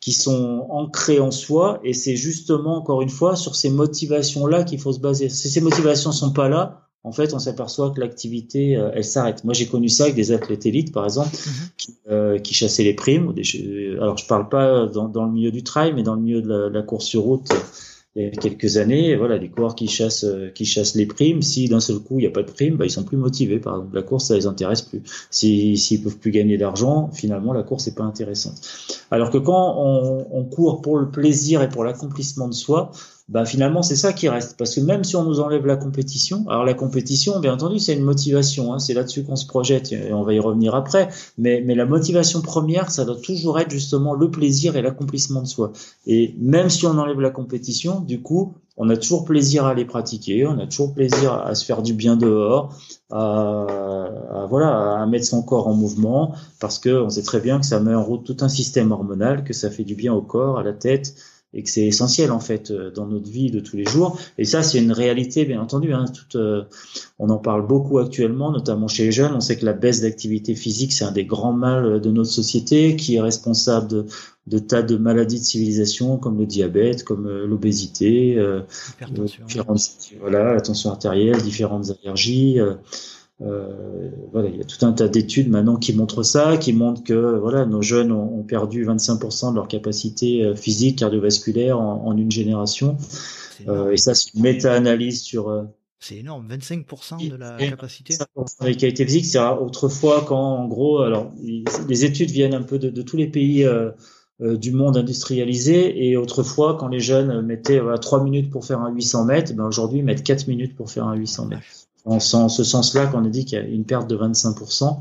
qui 0.00 0.12
sont 0.12 0.66
ancrées 0.70 1.18
en 1.18 1.32
soi, 1.32 1.80
et 1.82 1.92
c'est 1.92 2.14
justement 2.14 2.76
encore 2.76 3.02
une 3.02 3.08
fois 3.08 3.34
sur 3.34 3.56
ces 3.56 3.70
motivations 3.70 4.46
là 4.46 4.62
qu'il 4.62 4.78
faut 4.78 4.92
se 4.92 5.00
baser. 5.00 5.28
Si 5.28 5.50
ces 5.50 5.60
motivations 5.60 6.12
sont 6.12 6.32
pas 6.32 6.48
là, 6.48 6.87
en 7.04 7.12
fait, 7.12 7.32
on 7.32 7.38
s'aperçoit 7.38 7.90
que 7.90 8.00
l'activité, 8.00 8.76
euh, 8.76 8.90
elle 8.94 9.04
s'arrête. 9.04 9.44
Moi, 9.44 9.54
j'ai 9.54 9.66
connu 9.66 9.88
ça 9.88 10.04
avec 10.04 10.16
des 10.16 10.32
athlètes 10.32 10.66
élites, 10.66 10.92
par 10.92 11.04
exemple, 11.04 11.30
mhm. 11.34 11.52
qui, 11.76 11.96
euh, 12.10 12.38
qui, 12.38 12.54
chassaient 12.54 12.84
les 12.84 12.94
primes. 12.94 13.32
alors, 14.00 14.18
je 14.18 14.26
parle 14.26 14.48
pas 14.48 14.86
dans, 14.86 15.08
dans, 15.08 15.24
le 15.24 15.32
milieu 15.32 15.50
du 15.50 15.62
trail, 15.62 15.92
mais 15.94 16.02
dans 16.02 16.14
le 16.14 16.20
milieu 16.20 16.42
de 16.42 16.48
la, 16.48 16.68
la 16.68 16.82
course 16.82 17.06
sur 17.06 17.22
route, 17.22 17.48
il 18.18 18.24
y 18.24 18.26
a 18.26 18.30
quelques 18.30 18.78
années, 18.78 19.14
voilà, 19.16 19.38
des 19.38 19.48
coureurs 19.48 19.76
qui 19.76 19.86
chassent, 19.86 20.24
euh, 20.24 20.50
qui 20.50 20.64
chassent 20.64 20.96
les 20.96 21.06
primes. 21.06 21.40
Si 21.40 21.68
d'un 21.68 21.78
seul 21.78 21.98
coup 21.98 22.18
il 22.18 22.22
n'y 22.22 22.26
a 22.26 22.30
pas 22.30 22.42
de 22.42 22.50
primes, 22.50 22.76
bah, 22.76 22.84
ils 22.84 22.90
sont 22.90 23.04
plus 23.04 23.16
motivés. 23.16 23.60
Par 23.60 23.76
exemple, 23.76 23.94
la 23.94 24.02
course, 24.02 24.26
ça 24.26 24.34
les 24.34 24.46
intéresse 24.46 24.82
plus. 24.82 25.02
S'ils 25.30 25.78
si, 25.78 26.02
peuvent 26.02 26.16
plus 26.16 26.32
gagner 26.32 26.58
d'argent, 26.58 27.10
finalement, 27.12 27.52
la 27.52 27.62
course 27.62 27.86
n'est 27.86 27.94
pas 27.94 28.04
intéressante. 28.04 28.56
Alors 29.12 29.30
que 29.30 29.38
quand 29.38 29.76
on, 29.78 30.26
on 30.32 30.44
court 30.44 30.80
pour 30.80 30.98
le 30.98 31.10
plaisir 31.10 31.62
et 31.62 31.68
pour 31.68 31.84
l'accomplissement 31.84 32.48
de 32.48 32.54
soi, 32.54 32.90
bah 33.28 33.44
finalement 33.44 33.82
c'est 33.82 33.96
ça 33.96 34.12
qui 34.12 34.28
reste. 34.28 34.56
Parce 34.56 34.74
que 34.74 34.80
même 34.80 35.04
si 35.04 35.14
on 35.14 35.22
nous 35.22 35.40
enlève 35.40 35.66
la 35.66 35.76
compétition 35.76 36.44
alors 36.48 36.64
la 36.64 36.74
compétition 36.74 37.38
bien 37.40 37.54
entendu 37.54 37.78
c'est 37.78 37.94
une 37.94 38.04
motivation 38.04 38.72
hein, 38.72 38.78
c'est 38.78 38.94
là-dessus 38.94 39.22
qu'on 39.22 39.36
se 39.36 39.46
projette 39.46 39.92
et 39.92 40.12
on 40.12 40.22
va 40.22 40.32
y 40.32 40.38
revenir 40.38 40.74
après. 40.74 41.08
Mais 41.36 41.62
mais 41.64 41.74
la 41.74 41.84
motivation 41.84 42.40
première 42.40 42.90
ça 42.90 43.04
doit 43.04 43.16
toujours 43.16 43.58
être 43.58 43.70
justement 43.70 44.14
le 44.14 44.30
plaisir 44.30 44.76
et 44.76 44.82
l'accomplissement 44.82 45.42
de 45.42 45.46
soi. 45.46 45.72
Et 46.06 46.34
même 46.38 46.70
si 46.70 46.86
on 46.86 46.96
enlève 46.98 47.20
la 47.20 47.30
compétition 47.30 48.00
du 48.00 48.22
coup 48.22 48.54
on 48.78 48.88
a 48.90 48.96
toujours 48.96 49.24
plaisir 49.24 49.66
à 49.66 49.74
les 49.74 49.84
pratiquer 49.84 50.46
on 50.46 50.58
a 50.58 50.66
toujours 50.66 50.94
plaisir 50.94 51.34
à 51.34 51.54
se 51.54 51.64
faire 51.64 51.82
du 51.82 51.92
bien 51.92 52.16
dehors 52.16 52.74
à, 53.10 53.66
à 54.32 54.46
voilà 54.48 55.00
à 55.02 55.06
mettre 55.06 55.26
son 55.26 55.42
corps 55.42 55.68
en 55.68 55.74
mouvement. 55.74 56.34
Parce 56.60 56.78
que 56.78 57.02
on 57.02 57.10
sait 57.10 57.22
très 57.22 57.40
bien 57.40 57.60
que 57.60 57.66
ça 57.66 57.78
met 57.78 57.94
en 57.94 58.02
route 58.02 58.24
tout 58.24 58.38
un 58.40 58.48
système 58.48 58.90
hormonal 58.90 59.44
que 59.44 59.52
ça 59.52 59.70
fait 59.70 59.84
du 59.84 59.94
bien 59.94 60.14
au 60.14 60.22
corps 60.22 60.58
à 60.58 60.62
la 60.62 60.72
tête 60.72 61.14
et 61.54 61.62
que 61.62 61.70
c'est 61.70 61.86
essentiel 61.86 62.30
en 62.30 62.40
fait 62.40 62.70
euh, 62.70 62.90
dans 62.90 63.06
notre 63.06 63.28
vie 63.28 63.50
de 63.50 63.60
tous 63.60 63.76
les 63.76 63.84
jours. 63.84 64.18
Et 64.36 64.44
ça, 64.44 64.62
c'est 64.62 64.78
une 64.78 64.92
réalité, 64.92 65.44
bien 65.44 65.60
entendu. 65.60 65.92
Hein, 65.92 66.04
toute, 66.12 66.36
euh, 66.36 66.64
on 67.18 67.30
en 67.30 67.38
parle 67.38 67.66
beaucoup 67.66 67.98
actuellement, 67.98 68.52
notamment 68.52 68.86
chez 68.86 69.04
les 69.04 69.12
jeunes. 69.12 69.32
On 69.34 69.40
sait 69.40 69.56
que 69.56 69.64
la 69.64 69.72
baisse 69.72 70.02
d'activité 70.02 70.54
physique, 70.54 70.92
c'est 70.92 71.04
un 71.04 71.12
des 71.12 71.24
grands 71.24 71.54
mâles 71.54 72.00
de 72.00 72.10
notre 72.10 72.30
société, 72.30 72.96
qui 72.96 73.16
est 73.16 73.20
responsable 73.20 73.88
de, 73.88 74.06
de 74.46 74.58
tas 74.58 74.82
de 74.82 74.96
maladies 74.96 75.40
de 75.40 75.44
civilisation 75.44 76.18
comme 76.18 76.38
le 76.38 76.46
diabète, 76.46 77.02
comme 77.04 77.26
euh, 77.26 77.46
l'obésité, 77.46 78.36
euh, 78.36 78.60
voilà, 80.20 80.54
la 80.54 80.60
tension 80.60 80.90
artérielle, 80.90 81.40
différentes 81.42 81.92
allergies. 82.02 82.58
Euh, 83.40 84.10
voilà, 84.32 84.48
il 84.48 84.56
y 84.56 84.60
a 84.60 84.64
tout 84.64 84.84
un 84.84 84.92
tas 84.92 85.06
d'études 85.06 85.48
maintenant 85.48 85.76
qui 85.76 85.92
montrent 85.92 86.24
ça, 86.24 86.56
qui 86.56 86.72
montrent 86.72 87.04
que 87.04 87.38
voilà, 87.38 87.66
nos 87.66 87.82
jeunes 87.82 88.10
ont, 88.10 88.42
perdu 88.42 88.84
25% 88.84 89.50
de 89.50 89.54
leur 89.54 89.68
capacité 89.68 90.44
euh, 90.44 90.56
physique 90.56 90.98
cardiovasculaire 90.98 91.78
en, 91.78 92.04
en 92.06 92.16
une 92.16 92.30
génération. 92.30 92.96
Euh, 93.68 93.92
et 93.92 93.96
ça, 93.96 94.14
c'est 94.14 94.34
une 94.34 94.42
méta-analyse 94.42 95.22
sur. 95.22 95.48
Euh, 95.48 95.64
c'est 96.00 96.16
énorme, 96.16 96.48
25% 96.48 97.28
de 97.28 97.36
la 97.36 97.56
capacité. 97.56 98.16
De 98.16 98.64
la 98.64 98.74
qualité 98.74 99.04
physique, 99.04 99.26
c'est 99.26 99.40
autrefois 99.40 100.24
quand, 100.26 100.56
en 100.56 100.68
gros, 100.68 101.00
alors 101.00 101.32
les 101.88 102.04
études 102.04 102.30
viennent 102.30 102.54
un 102.54 102.62
peu 102.62 102.78
de, 102.78 102.88
de 102.88 103.02
tous 103.02 103.16
les 103.16 103.26
pays. 103.26 103.66
Euh, 104.40 104.56
du 104.56 104.70
monde 104.70 104.96
industrialisé 104.96 106.06
et 106.06 106.16
autrefois 106.16 106.76
quand 106.78 106.86
les 106.86 107.00
jeunes 107.00 107.42
mettaient 107.42 107.80
voilà, 107.80 107.98
3 107.98 108.22
minutes 108.22 108.50
pour 108.50 108.64
faire 108.64 108.80
un 108.80 108.92
800 108.92 109.24
mètres, 109.24 109.52
ben 109.52 109.64
aujourd'hui 109.64 109.98
ils 109.98 110.04
mettent 110.04 110.22
4 110.22 110.46
minutes 110.46 110.76
pour 110.76 110.92
faire 110.92 111.08
un 111.08 111.16
800 111.16 111.46
mètres. 111.46 111.87
En 112.08 112.20
ce 112.20 112.64
sens-là 112.64 113.06
qu'on 113.06 113.24
a 113.24 113.28
dit 113.28 113.44
qu'il 113.44 113.58
y 113.58 113.60
a 113.60 113.64
une 113.64 113.84
perte 113.84 114.08
de 114.08 114.16
25%. 114.16 114.98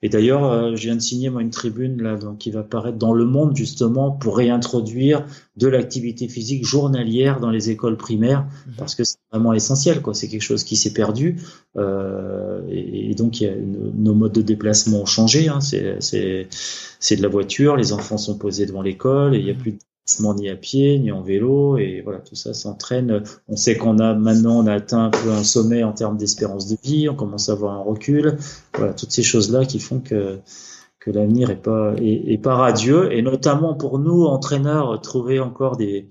Et 0.00 0.08
d'ailleurs, 0.08 0.44
euh, 0.44 0.76
je 0.76 0.82
viens 0.82 0.94
de 0.94 1.00
signer 1.00 1.28
moi 1.28 1.42
une 1.42 1.50
tribune 1.50 2.00
là, 2.00 2.16
donc, 2.16 2.38
qui 2.38 2.50
va 2.52 2.60
apparaître 2.60 2.98
dans 2.98 3.12
Le 3.12 3.24
Monde 3.24 3.56
justement 3.56 4.12
pour 4.12 4.36
réintroduire 4.36 5.24
de 5.56 5.66
l'activité 5.66 6.28
physique 6.28 6.64
journalière 6.64 7.40
dans 7.40 7.50
les 7.50 7.70
écoles 7.70 7.96
primaires 7.96 8.46
mhm. 8.66 8.74
parce 8.76 8.94
que 8.94 9.02
c'est 9.02 9.18
vraiment 9.32 9.52
essentiel. 9.52 10.00
quoi. 10.00 10.14
C'est 10.14 10.28
quelque 10.28 10.42
chose 10.42 10.62
qui 10.62 10.76
s'est 10.76 10.92
perdu 10.92 11.40
euh, 11.76 12.60
et, 12.70 13.14
donc 13.14 13.40
y 13.40 13.46
a 13.46 13.52
nos 13.56 14.14
modes 14.14 14.32
de 14.32 14.42
déplacement 14.42 15.02
ont 15.02 15.06
changé. 15.06 15.48
Hein. 15.48 15.60
C'est 15.60 17.16
de 17.16 17.22
la 17.22 17.28
voiture, 17.28 17.76
les 17.76 17.92
enfants 17.92 18.18
sont 18.18 18.38
posés 18.38 18.66
devant 18.66 18.82
l'école 18.82 19.34
et 19.34 19.38
il 19.38 19.44
n'y 19.44 19.50
a 19.50 19.54
mhm. 19.54 19.60
plus 19.60 19.72
de 19.72 19.78
ni 20.36 20.48
à 20.48 20.56
pied, 20.56 20.98
ni 20.98 21.12
en 21.12 21.22
vélo, 21.22 21.76
et 21.76 22.00
voilà, 22.02 22.20
tout 22.20 22.34
ça 22.34 22.54
s'entraîne. 22.54 23.22
On 23.48 23.56
sait 23.56 23.76
qu'on 23.76 23.98
a 23.98 24.14
maintenant, 24.14 24.58
on 24.58 24.66
a 24.66 24.74
atteint 24.74 25.06
un 25.06 25.10
peu 25.10 25.30
un 25.30 25.44
sommet 25.44 25.82
en 25.82 25.92
termes 25.92 26.16
d'espérance 26.16 26.66
de 26.68 26.76
vie, 26.82 27.08
on 27.08 27.14
commence 27.14 27.48
à 27.48 27.52
avoir 27.52 27.74
un 27.74 27.82
recul. 27.82 28.36
Voilà, 28.74 28.92
toutes 28.94 29.12
ces 29.12 29.22
choses-là 29.22 29.64
qui 29.64 29.78
font 29.78 30.00
que 30.00 30.38
que 31.00 31.12
l'avenir 31.12 31.50
est 31.50 31.62
pas 31.62 31.94
est, 31.98 32.42
pas 32.42 32.56
radieux, 32.56 33.12
et 33.12 33.22
notamment 33.22 33.74
pour 33.74 33.98
nous 33.98 34.24
entraîneurs, 34.24 35.00
trouver 35.00 35.40
encore 35.40 35.76
des 35.76 36.08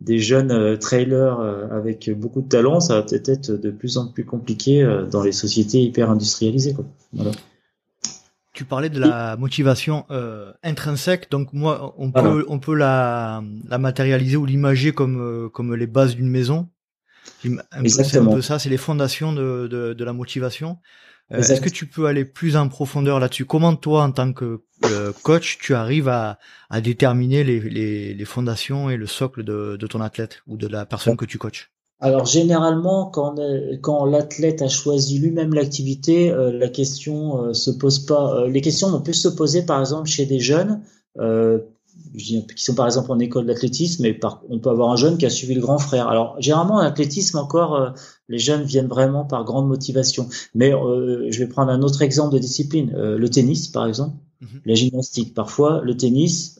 des 0.00 0.18
jeunes 0.18 0.50
euh, 0.50 0.76
trailers 0.78 1.40
euh, 1.40 1.66
avec 1.70 2.10
beaucoup 2.10 2.40
de 2.40 2.48
talent, 2.48 2.80
ça 2.80 2.94
va 2.94 3.02
peut-être 3.02 3.28
être 3.28 3.52
de 3.52 3.70
plus 3.70 3.98
en 3.98 4.06
plus 4.06 4.24
compliqué 4.24 4.82
euh, 4.82 5.04
dans 5.04 5.22
les 5.22 5.32
sociétés 5.32 5.82
hyper 5.82 6.10
industrialisées. 6.10 6.72
Quoi. 6.72 6.86
Voilà 7.12 7.32
tu 8.60 8.66
parlais 8.66 8.90
de 8.90 9.00
la 9.00 9.38
motivation 9.38 10.04
euh, 10.10 10.52
intrinsèque, 10.62 11.30
donc 11.30 11.54
moi 11.54 11.94
on 11.96 12.12
peut 12.12 12.44
on 12.46 12.58
peut 12.58 12.74
la, 12.74 13.42
la 13.66 13.78
matérialiser 13.78 14.36
ou 14.36 14.44
l'imager 14.44 14.92
comme 14.92 15.18
euh, 15.18 15.48
comme 15.48 15.74
les 15.74 15.86
bases 15.86 16.14
d'une 16.14 16.28
maison. 16.28 16.68
C'est 17.42 18.18
un 18.18 18.26
peu 18.26 18.42
ça, 18.42 18.58
c'est 18.58 18.68
les 18.68 18.76
fondations 18.76 19.32
de, 19.32 19.66
de, 19.66 19.94
de 19.94 20.04
la 20.04 20.12
motivation. 20.12 20.76
Euh, 21.32 21.38
est-ce 21.38 21.62
que 21.62 21.70
tu 21.70 21.86
peux 21.86 22.04
aller 22.04 22.26
plus 22.26 22.54
en 22.54 22.68
profondeur 22.68 23.18
là-dessus? 23.18 23.46
Comment 23.46 23.76
toi, 23.76 24.02
en 24.02 24.12
tant 24.12 24.34
que 24.34 24.62
coach, 25.22 25.56
tu 25.56 25.74
arrives 25.74 26.08
à, 26.08 26.38
à 26.68 26.82
déterminer 26.82 27.44
les, 27.44 27.60
les, 27.60 28.12
les, 28.12 28.24
fondations 28.26 28.90
et 28.90 28.98
le 28.98 29.06
socle 29.06 29.42
de, 29.42 29.78
de 29.80 29.86
ton 29.86 30.02
athlète 30.02 30.42
ou 30.46 30.58
de 30.58 30.66
la 30.66 30.84
personne 30.84 31.16
que 31.16 31.24
tu 31.24 31.38
coaches? 31.38 31.70
Alors 32.00 32.24
généralement, 32.24 33.06
quand, 33.06 33.34
quand 33.82 34.06
l'athlète 34.06 34.62
a 34.62 34.68
choisi 34.68 35.18
lui-même 35.18 35.52
l'activité, 35.52 36.30
euh, 36.30 36.50
la 36.50 36.68
question 36.68 37.44
euh, 37.44 37.52
se 37.52 37.70
pose 37.70 37.98
pas. 38.00 38.34
Euh, 38.34 38.48
les 38.48 38.62
questions 38.62 38.90
vont 38.90 39.02
plus 39.02 39.14
se 39.14 39.28
poser, 39.28 39.62
par 39.62 39.80
exemple, 39.80 40.08
chez 40.08 40.24
des 40.24 40.40
jeunes 40.40 40.80
euh, 41.18 41.58
qui 42.16 42.64
sont 42.64 42.74
par 42.74 42.86
exemple 42.86 43.12
en 43.12 43.18
école 43.18 43.44
d'athlétisme, 43.44 44.04
et 44.06 44.14
par, 44.14 44.42
on 44.48 44.58
peut 44.58 44.70
avoir 44.70 44.90
un 44.90 44.96
jeune 44.96 45.18
qui 45.18 45.26
a 45.26 45.30
suivi 45.30 45.54
le 45.54 45.60
grand 45.60 45.78
frère. 45.78 46.08
Alors 46.08 46.40
généralement, 46.40 46.76
en 46.76 46.78
athlétisme 46.78 47.36
encore, 47.38 47.94
les 48.28 48.38
jeunes 48.38 48.62
viennent 48.62 48.88
vraiment 48.88 49.24
par 49.24 49.44
grande 49.44 49.68
motivation. 49.68 50.28
Mais 50.54 50.72
je 50.72 51.38
vais 51.38 51.46
prendre 51.46 51.70
un 51.70 51.82
autre 51.82 52.02
exemple 52.02 52.34
de 52.34 52.38
discipline, 52.40 52.90
le 52.96 53.28
tennis 53.28 53.68
par 53.68 53.86
exemple, 53.86 54.16
mhm. 54.40 54.60
la 54.64 54.74
gymnastique. 54.74 55.34
Parfois, 55.34 55.82
le 55.84 55.96
tennis, 55.96 56.58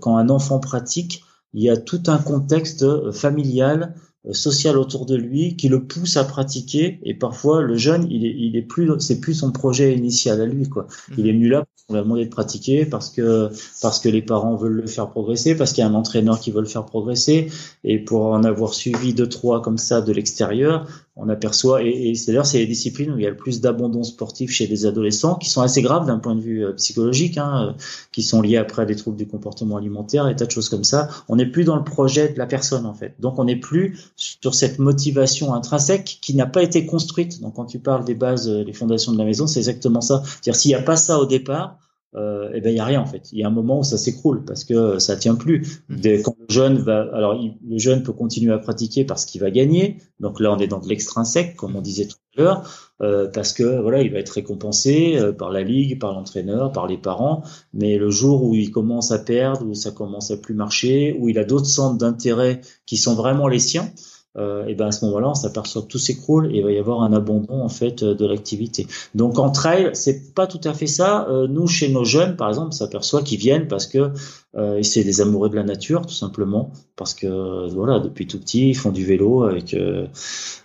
quand 0.00 0.18
un 0.18 0.28
enfant 0.28 0.58
pratique, 0.58 1.22
il 1.54 1.62
y 1.62 1.70
a 1.70 1.78
tout 1.78 2.02
un 2.08 2.18
contexte 2.18 3.10
familial 3.12 3.94
euh, 3.94 4.07
social 4.32 4.76
autour 4.76 5.06
de 5.06 5.16
lui 5.16 5.56
qui 5.56 5.68
le 5.68 5.84
pousse 5.84 6.16
à 6.16 6.24
pratiquer. 6.24 7.00
Et 7.02 7.14
parfois 7.14 7.62
le 7.62 7.76
jeune 7.76 8.06
il 8.10 8.24
est 8.26 8.34
il 8.36 8.56
est 8.56 8.62
plus 8.62 8.90
c'est 9.00 9.20
plus 9.20 9.34
son 9.34 9.52
projet 9.52 9.94
initial 9.94 10.40
à 10.40 10.46
lui 10.46 10.68
quoi. 10.68 10.86
Il 11.16 11.28
est 11.28 11.32
venu 11.32 11.48
là 11.48 11.64
on 11.88 11.94
lui 11.94 12.00
a 12.00 12.02
demandé 12.02 12.24
de 12.26 12.30
pratiquer 12.30 12.84
parce 12.84 13.08
que 13.08 13.50
parce 13.80 13.98
que 13.98 14.10
les 14.10 14.20
parents 14.20 14.56
veulent 14.56 14.82
le 14.82 14.86
faire 14.86 15.08
progresser 15.08 15.56
parce 15.56 15.72
qu'il 15.72 15.82
y 15.82 15.86
a 15.86 15.90
un 15.90 15.94
entraîneur 15.94 16.38
qui 16.38 16.50
veut 16.50 16.60
le 16.60 16.66
faire 16.66 16.84
progresser. 16.84 17.50
Et 17.82 17.98
pour 17.98 18.26
en 18.26 18.44
avoir 18.44 18.74
suivi 18.74 19.14
deux 19.14 19.28
trois 19.28 19.62
comme 19.62 19.78
ça 19.78 20.02
de 20.02 20.12
l'extérieur 20.12 20.86
on 21.18 21.28
aperçoit, 21.28 21.82
et, 21.82 22.14
c'est 22.14 22.26
d'ailleurs 22.28 22.46
c'est 22.46 22.58
les 22.58 22.66
disciplines 22.66 23.10
où 23.10 23.18
il 23.18 23.24
y 23.24 23.26
a 23.26 23.30
le 23.30 23.36
plus 23.36 23.60
d'abandon 23.60 24.04
sportif 24.04 24.50
chez 24.50 24.68
les 24.68 24.86
adolescents, 24.86 25.34
qui 25.34 25.50
sont 25.50 25.60
assez 25.60 25.82
graves 25.82 26.06
d'un 26.06 26.18
point 26.18 26.36
de 26.36 26.40
vue 26.40 26.64
euh, 26.64 26.72
psychologique, 26.72 27.38
hein, 27.38 27.68
euh, 27.68 27.82
qui 28.12 28.22
sont 28.22 28.40
liés 28.40 28.56
après 28.56 28.82
à 28.82 28.84
des 28.84 28.94
troubles 28.94 29.16
du 29.16 29.26
comportement 29.26 29.76
alimentaire, 29.76 30.28
et 30.28 30.36
tas 30.36 30.46
de 30.46 30.50
choses 30.50 30.68
comme 30.68 30.84
ça. 30.84 31.08
On 31.28 31.36
n'est 31.36 31.46
plus 31.46 31.64
dans 31.64 31.76
le 31.76 31.82
projet 31.82 32.28
de 32.28 32.38
la 32.38 32.46
personne 32.46 32.86
en 32.86 32.94
fait. 32.94 33.14
Donc 33.18 33.38
on 33.38 33.44
n'est 33.44 33.56
plus 33.56 33.98
sur 34.16 34.54
cette 34.54 34.78
motivation 34.78 35.52
intrinsèque 35.54 36.18
qui 36.22 36.34
n'a 36.34 36.46
pas 36.46 36.62
été 36.62 36.86
construite. 36.86 37.40
Donc 37.40 37.56
quand 37.56 37.66
tu 37.66 37.80
parles 37.80 38.04
des 38.04 38.14
bases, 38.14 38.48
euh, 38.48 38.62
les 38.62 38.72
fondations 38.72 39.12
de 39.12 39.18
la 39.18 39.24
maison, 39.24 39.48
c'est 39.48 39.58
exactement 39.58 40.00
ça. 40.00 40.22
C'est-à-dire 40.24 40.56
s'il 40.56 40.70
n'y 40.70 40.76
a 40.76 40.82
pas 40.82 40.96
ça 40.96 41.18
au 41.18 41.26
départ, 41.26 41.78
euh, 42.18 42.50
eh 42.54 42.60
ben 42.60 42.70
il 42.70 42.76
y 42.76 42.80
a 42.80 42.84
rien 42.84 43.00
en 43.00 43.06
fait. 43.06 43.30
Il 43.32 43.38
y 43.38 43.44
a 43.44 43.46
un 43.46 43.52
moment 43.52 43.80
où 43.80 43.84
ça 43.84 43.96
s'écroule 43.96 44.44
parce 44.44 44.64
que 44.64 44.98
ça 44.98 45.16
tient 45.16 45.34
plus. 45.34 45.82
Mmh. 45.88 46.22
quand 46.24 46.36
le 46.38 46.52
jeune 46.52 46.78
va, 46.78 47.08
alors 47.12 47.34
le 47.34 47.78
jeune 47.78 48.02
peut 48.02 48.12
continuer 48.12 48.52
à 48.52 48.58
pratiquer 48.58 49.04
parce 49.04 49.24
qu'il 49.24 49.40
va 49.40 49.50
gagner. 49.50 49.98
Donc 50.20 50.40
là 50.40 50.52
on 50.52 50.58
est 50.58 50.66
dans 50.66 50.80
de 50.80 50.88
l'extrinsèque 50.88 51.56
comme 51.56 51.76
on 51.76 51.80
disait 51.80 52.06
tout 52.06 52.16
à 52.36 52.42
l'heure, 52.42 52.92
euh, 53.02 53.28
parce 53.28 53.52
que 53.52 53.80
voilà 53.80 54.02
il 54.02 54.12
va 54.12 54.18
être 54.18 54.30
récompensé 54.30 55.16
euh, 55.16 55.32
par 55.32 55.50
la 55.50 55.62
ligue, 55.62 56.00
par 56.00 56.12
l'entraîneur, 56.12 56.72
par 56.72 56.86
les 56.86 56.98
parents. 56.98 57.42
Mais 57.72 57.98
le 57.98 58.10
jour 58.10 58.42
où 58.42 58.54
il 58.54 58.70
commence 58.70 59.12
à 59.12 59.18
perdre, 59.18 59.66
où 59.66 59.74
ça 59.74 59.90
commence 59.90 60.30
à 60.30 60.36
plus 60.36 60.54
marcher, 60.54 61.16
où 61.18 61.28
il 61.28 61.38
a 61.38 61.44
d'autres 61.44 61.66
centres 61.66 61.98
d'intérêt 61.98 62.60
qui 62.86 62.96
sont 62.96 63.14
vraiment 63.14 63.48
les 63.48 63.60
siens, 63.60 63.90
euh, 64.38 64.66
et 64.66 64.74
ben 64.74 64.86
à 64.86 64.92
ce 64.92 65.04
moment-là, 65.06 65.30
on 65.30 65.34
s'aperçoit 65.34 65.82
que 65.82 65.88
tout 65.88 65.98
s'écroule 65.98 66.54
et 66.54 66.58
il 66.58 66.64
va 66.64 66.72
y 66.72 66.78
avoir 66.78 67.02
un 67.02 67.12
abandon 67.12 67.60
en 67.62 67.68
fait 67.68 68.04
de 68.04 68.26
l'activité. 68.26 68.86
Donc 69.14 69.38
en 69.38 69.50
trail, 69.50 69.90
c'est 69.94 70.34
pas 70.34 70.46
tout 70.46 70.60
à 70.64 70.72
fait 70.72 70.86
ça. 70.86 71.26
Euh, 71.28 71.46
nous, 71.48 71.66
chez 71.66 71.88
nos 71.88 72.04
jeunes, 72.04 72.36
par 72.36 72.48
exemple, 72.48 72.68
on 72.68 72.72
s'aperçoit 72.72 73.22
qu'ils 73.22 73.38
viennent 73.38 73.68
parce 73.68 73.86
que 73.86 74.12
euh, 74.56 74.82
c'est 74.82 75.04
des 75.04 75.20
amoureux 75.20 75.50
de 75.50 75.56
la 75.56 75.62
nature, 75.62 76.06
tout 76.06 76.14
simplement, 76.14 76.72
parce 76.96 77.12
que 77.12 77.68
voilà, 77.70 78.00
depuis 78.00 78.26
tout 78.26 78.38
petit, 78.38 78.70
ils 78.70 78.74
font 78.74 78.90
du 78.90 79.04
vélo 79.04 79.42
avec 79.42 79.74
euh, 79.74 80.06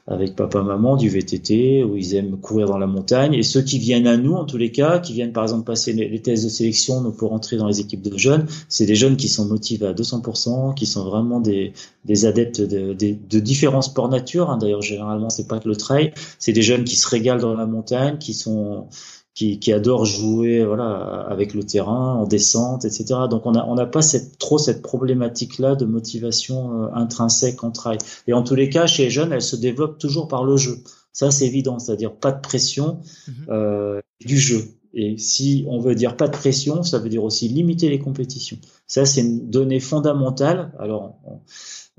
avec 0.08 0.36
papa 0.38 0.62
maman, 0.62 0.96
du 0.96 1.10
VTT, 1.10 1.84
où 1.84 1.98
ils 1.98 2.16
aiment 2.16 2.38
courir 2.38 2.68
dans 2.68 2.78
la 2.78 2.88
montagne. 2.88 3.34
Et 3.34 3.44
ceux 3.44 3.62
qui 3.62 3.80
viennent 3.80 4.08
à 4.08 4.16
nous, 4.16 4.34
en 4.34 4.46
tous 4.46 4.58
les 4.58 4.72
cas, 4.72 5.00
qui 5.00 5.12
viennent 5.14 5.34
par 5.34 5.44
exemple 5.44 5.66
passer 5.66 5.92
les, 5.92 6.22
tests 6.22 6.46
de 6.46 6.50
sélection 6.50 7.12
pour 7.12 7.34
entrer 7.34 7.58
dans 7.58 7.68
les 7.68 7.82
équipes 7.82 8.02
de 8.02 8.18
jeunes, 8.18 8.46
c'est 8.70 8.86
des 8.86 8.96
jeunes 8.96 9.18
qui 9.18 9.28
sont 9.28 9.46
motivés 9.46 9.88
à 9.88 9.94
200%, 9.94 10.76
qui 10.76 10.86
sont 10.86 11.04
vraiment 11.04 11.42
des, 11.42 11.74
des 12.06 12.26
adeptes 12.26 12.62
de, 12.62 12.94
de, 12.94 13.16
de 13.30 13.40
différents 13.40 13.82
sports 13.82 14.10
nature. 14.10 14.50
Hein. 14.50 14.58
D'ailleurs, 14.58 14.82
généralement, 14.82 15.30
c'est 15.30 15.48
pas 15.48 15.60
que 15.60 15.68
le 15.68 15.76
trail. 15.76 16.14
C'est 16.40 16.54
des 16.54 16.62
jeunes 16.62 16.86
qui 16.86 16.96
se 16.96 17.08
régalent 17.08 17.42
dans 17.42 17.54
la 17.54 17.66
montagne, 17.66 18.18
qui 18.18 18.34
sont 18.34 18.88
qui, 19.36 19.60
qui 19.60 19.74
adore 19.74 20.06
jouer 20.06 20.64
voilà 20.64 21.26
avec 21.30 21.54
le 21.54 21.64
terrain 21.64 22.14
en 22.14 22.26
descente 22.26 22.86
etc 22.86 23.22
donc 23.30 23.46
on 23.46 23.56
a 23.56 23.66
on 23.66 23.76
n'a 23.76 23.86
pas 23.86 24.02
cette 24.02 24.38
trop 24.38 24.58
cette 24.58 24.82
problématique 24.82 25.60
là 25.60 25.76
de 25.76 25.86
motivation 25.86 26.84
euh, 26.84 26.88
intrinsèque 26.94 27.64
en 27.64 27.72
trail. 27.72 27.98
Et 28.28 28.34
en 28.34 28.44
tous 28.44 28.56
les 28.56 28.70
cas 28.70 28.88
chez 28.88 29.06
les 29.06 29.10
jeunes 29.10 29.34
elle 29.34 29.42
se 29.42 29.56
développe 29.56 29.98
toujours 29.98 30.28
par 30.28 30.44
le 30.44 30.58
jeu. 30.58 30.78
Ça 31.12 31.32
c'est 31.32 31.46
évident. 31.46 31.80
C'est-à-dire 31.80 32.14
pas 32.14 32.32
de 32.32 32.42
pression 32.42 33.00
mhm. 33.28 33.34
euh, 33.50 34.02
du 34.26 34.38
jeu. 34.38 34.64
Et 34.94 35.18
si 35.18 35.66
on 35.68 35.80
veut 35.80 35.96
dire 35.96 36.16
pas 36.18 36.28
de 36.28 36.34
pression 36.34 36.84
ça 36.84 37.00
veut 37.00 37.10
dire 37.10 37.24
aussi 37.24 37.48
limiter 37.48 37.90
les 37.90 38.00
compétitions. 38.00 38.58
Ça 38.88 39.06
c'est 39.06 39.22
une 39.22 39.50
donnée 39.50 39.80
fondamentale. 39.80 40.74
Alors 40.80 41.16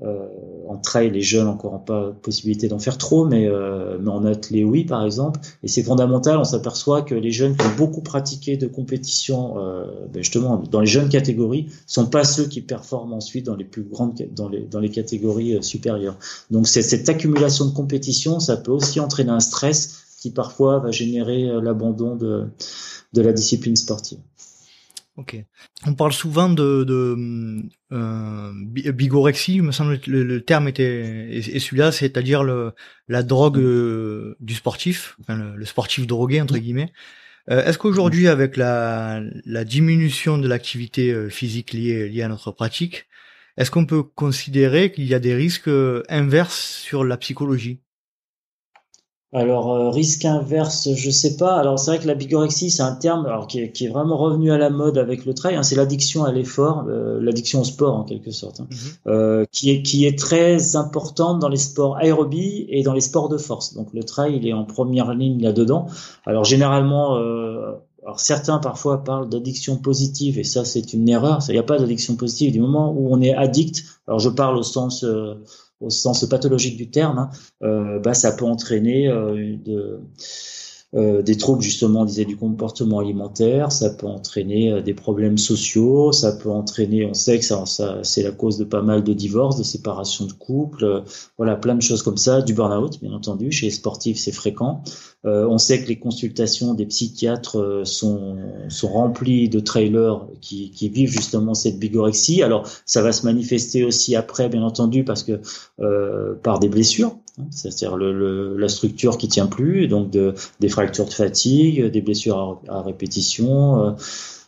euh, 0.01 0.27
en 0.67 0.77
trail, 0.77 1.09
les 1.09 1.21
jeunes 1.21 1.47
encore 1.47 1.85
pas 1.85 2.11
possibilité 2.21 2.67
d'en 2.67 2.79
faire 2.79 2.97
trop, 2.97 3.25
mais, 3.25 3.47
euh, 3.47 3.97
mais 4.01 4.09
en 4.09 4.25
athlée, 4.25 4.63
oui, 4.63 4.83
par 4.83 5.05
exemple. 5.05 5.39
Et 5.63 5.67
c'est 5.67 5.83
fondamental. 5.83 6.37
On 6.37 6.43
s'aperçoit 6.43 7.01
que 7.01 7.15
les 7.15 7.31
jeunes 7.31 7.55
qui 7.55 7.65
ont 7.65 7.75
beaucoup 7.77 8.01
pratiqué 8.01 8.57
de 8.57 8.67
compétition, 8.67 9.57
euh, 9.57 9.85
ben 10.11 10.21
justement, 10.21 10.57
dans 10.57 10.81
les 10.81 10.87
jeunes 10.87 11.09
catégories, 11.09 11.67
sont 11.87 12.07
pas 12.07 12.25
ceux 12.25 12.45
qui 12.45 12.61
performent 12.61 13.13
ensuite 13.13 13.45
dans 13.45 13.55
les 13.55 13.63
plus 13.63 13.83
grandes, 13.83 14.15
dans 14.35 14.49
les, 14.49 14.89
catégories 14.89 15.55
euh, 15.55 15.61
supérieures. 15.61 16.17
Donc, 16.51 16.67
cette 16.67 17.07
accumulation 17.07 17.65
de 17.65 17.73
compétition, 17.73 18.39
ça 18.39 18.57
peut 18.57 18.71
aussi 18.71 18.99
entraîner 18.99 19.31
un 19.31 19.39
stress 19.39 20.03
qui 20.19 20.31
parfois 20.31 20.79
va 20.79 20.91
générer 20.91 21.49
euh, 21.49 21.61
l'abandon 21.61 22.15
de 22.15 23.21
la 23.21 23.31
discipline 23.31 23.77
sportive. 23.77 24.19
Ok. 25.17 25.37
On 25.85 25.93
parle 25.93 26.11
souvent 26.11 26.49
de, 26.49 26.83
de 26.83 27.15
euh, 27.93 28.51
bigorexie, 28.65 29.55
il 29.55 29.63
me 29.63 29.71
semble 29.71 29.99
que 29.99 30.11
le, 30.11 30.41
terme 30.41 30.67
était 30.67 31.29
et, 31.31 31.59
celui-là, 31.59 31.93
c'est-à-dire 31.93 32.43
le, 32.43 32.73
la 33.07 33.23
drogue 33.23 33.57
euh, 33.59 34.35
du 34.41 34.55
sportif, 34.55 35.15
enfin, 35.21 35.37
le, 35.55 35.65
sportif 35.65 36.05
drogué 36.05 36.41
entre 36.41 36.57
guillemets. 36.57 36.91
Euh, 37.49 37.63
est-ce 37.63 37.77
qu'aujourd'hui, 37.77 38.27
avec 38.27 38.57
la, 38.57 39.21
la 39.45 39.63
diminution 39.63 40.37
de 40.37 40.49
l'activité 40.49 41.11
euh, 41.13 41.29
physique 41.29 41.71
liée, 41.71 42.09
liée 42.09 42.23
à 42.23 42.27
notre 42.27 42.51
pratique, 42.51 43.07
est-ce 43.55 43.71
qu'on 43.71 43.85
peut 43.85 44.03
considérer 44.03 44.91
qu'il 44.91 45.05
y 45.05 45.13
a 45.13 45.19
des 45.19 45.33
risques 45.33 45.69
inverses 46.09 46.59
sur 46.59 47.05
la 47.05 47.15
psychologie? 47.15 47.79
Alors 49.35 49.73
euh, 49.73 49.89
risque 49.89 50.23
inverse, 50.23 50.93
je 50.95 51.09
sais 51.09 51.35
pas. 51.35 51.57
Alors 51.57 51.77
c'est 51.77 51.91
vrai 51.91 51.99
que 51.99 52.07
la 52.07 52.13
bigorexie, 52.13 52.71
c'est 52.71 52.83
un 52.83 52.95
terme 52.95 53.25
alors 53.25 53.47
qui 53.47 53.59
est, 53.59 53.71
qui 53.73 53.85
est, 53.85 53.89
vraiment 53.89 54.15
revenu 54.15 54.49
à 54.53 54.57
la 54.57 54.69
mode 54.69 54.97
avec 54.97 55.25
le 55.25 55.33
trail. 55.33 55.55
Hein. 55.55 55.63
C'est 55.63 55.75
l'addiction 55.75 56.23
à 56.23 56.31
l'effort, 56.31 56.85
euh, 56.87 57.19
l'addiction 57.21 57.59
au 57.59 57.65
sport 57.65 57.97
en 57.97 58.03
quelque 58.03 58.31
sorte, 58.31 58.61
hein. 58.61 58.67
mm-hmm. 58.71 58.93
euh, 59.07 59.45
qui 59.51 59.71
est 59.71 59.81
qui 59.81 60.05
est 60.05 60.17
très 60.17 60.77
importante 60.77 61.39
dans 61.39 61.49
les 61.49 61.57
sports 61.57 61.97
aérobie 61.97 62.65
et 62.69 62.81
dans 62.81 62.93
les 62.93 63.01
sports 63.01 63.27
de 63.27 63.37
force. 63.37 63.73
Donc 63.73 63.89
le 63.93 64.05
trail, 64.05 64.37
il 64.37 64.47
est 64.47 64.53
en 64.53 64.63
première 64.63 65.13
ligne 65.13 65.41
là-dedans. 65.43 65.87
Alors 66.25 66.45
généralement. 66.45 67.15
alors 67.15 68.19
certains 68.21 68.59
parfois 68.59 69.03
parlent 69.03 69.27
d'addiction 69.27 69.75
positive 69.75 70.39
et 70.39 70.45
ça 70.45 70.63
c'est 70.63 70.93
une 70.93 71.09
erreur. 71.09 71.39
Il 71.49 71.51
n'y 71.51 71.57
a 71.57 71.63
pas 71.63 71.77
d'addiction 71.77 72.15
positive 72.15 72.53
du 72.53 72.61
moment 72.61 72.93
où 72.95 73.13
on 73.13 73.19
est 73.21 73.33
addict. 73.33 73.83
Alors 74.07 74.19
je 74.19 74.29
parle 74.29 74.55
au 74.57 74.63
sens 74.63 75.03
au 75.81 75.89
sens 75.89 76.27
pathologique 76.27 76.77
du 76.77 76.89
terme, 76.89 77.19
hein, 77.19 77.29
euh, 77.63 77.99
bah, 77.99 78.13
ça 78.13 78.31
peut 78.31 78.45
entraîner 78.45 79.07
euh, 79.07 79.55
de, 79.57 79.99
euh, 80.95 81.21
des 81.21 81.35
troubles 81.35 81.61
justement, 81.61 82.01
on 82.01 82.05
disait 82.05 82.23
du 82.23 82.37
comportement 82.37 82.99
alimentaire, 82.99 83.71
ça 83.71 83.89
peut 83.89 84.07
entraîner 84.07 84.71
euh, 84.71 84.81
des 84.81 84.93
problèmes 84.93 85.37
sociaux, 85.37 86.13
ça 86.13 86.31
peut 86.31 86.49
entraîner, 86.49 87.05
on 87.05 87.13
sait 87.13 87.37
que 87.37 87.43
ça, 87.43 87.65
ça 87.65 87.99
c'est 88.03 88.23
la 88.23 88.31
cause 88.31 88.57
de 88.57 88.63
pas 88.63 88.81
mal 88.81 89.03
de 89.03 89.13
divorces, 89.13 89.57
de 89.57 89.63
séparations 89.63 90.25
de 90.25 90.31
couple, 90.31 90.85
euh, 90.85 91.01
voilà, 91.37 91.57
plein 91.57 91.75
de 91.75 91.81
choses 91.81 92.01
comme 92.01 92.15
ça, 92.15 92.41
du 92.41 92.53
burn-out 92.53 93.01
bien 93.01 93.11
entendu, 93.11 93.51
chez 93.51 93.65
les 93.65 93.71
sportifs 93.71 94.17
c'est 94.17 94.31
fréquent. 94.31 94.83
on 95.25 95.57
sait 95.57 95.83
que 95.83 95.87
les 95.89 95.99
consultations 95.99 96.73
des 96.73 96.85
psychiatres 96.85 97.81
sont, 97.83 98.37
sont 98.69 98.87
remplies 98.87 99.49
de 99.49 99.59
trailers 99.59 100.21
qui, 100.39 100.71
qui 100.71 100.87
vivent 100.87 101.11
justement 101.11 101.53
cette 101.55 101.77
bigorexie. 101.77 102.41
Alors 102.41 102.67
ça 102.85 103.01
va 103.01 103.11
se 103.11 103.25
manifester 103.25 103.83
aussi 103.83 104.15
après 104.15 104.49
bien 104.49 104.63
entendu 104.63 105.03
parce 105.03 105.23
que 105.23 105.41
par 106.43 106.59
des 106.59 106.69
blessures, 106.69 107.17
c'est-à-dire 107.51 107.97
le, 107.97 108.57
la 108.57 108.69
structure 108.69 109.17
qui 109.17 109.27
tient 109.27 109.47
plus, 109.47 109.87
donc 109.87 110.09
de, 110.09 110.33
des 110.59 110.69
fractures 110.69 111.05
de 111.05 111.13
fatigue, 111.13 111.85
des 111.85 112.01
blessures 112.01 112.61
à, 112.67 112.81
répétition, 112.81 113.85
euh, 113.85 113.91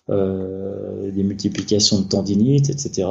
euh, 0.10 1.12
des 1.12 1.24
multiplications 1.24 2.00
de 2.00 2.08
tendinites, 2.08 2.70
etc. 2.70 3.08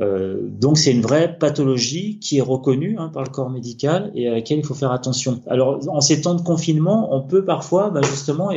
Euh, 0.00 0.40
donc 0.42 0.76
c'est 0.76 0.90
une 0.90 1.02
vraie 1.02 1.38
pathologie 1.38 2.18
qui 2.18 2.38
est 2.38 2.42
reconnue 2.42 2.96
hein, 2.98 3.10
par 3.12 3.22
le 3.22 3.28
corps 3.28 3.48
médical 3.48 4.10
et 4.16 4.26
à 4.26 4.32
laquelle 4.32 4.58
il 4.58 4.64
faut 4.64 4.74
faire 4.74 4.90
attention. 4.90 5.40
Alors 5.46 5.78
en 5.88 6.00
ces 6.00 6.22
temps 6.22 6.34
de 6.34 6.42
confinement, 6.42 7.14
on 7.14 7.22
peut 7.22 7.44
parfois, 7.44 7.90
bah, 7.90 8.00
justement, 8.02 8.50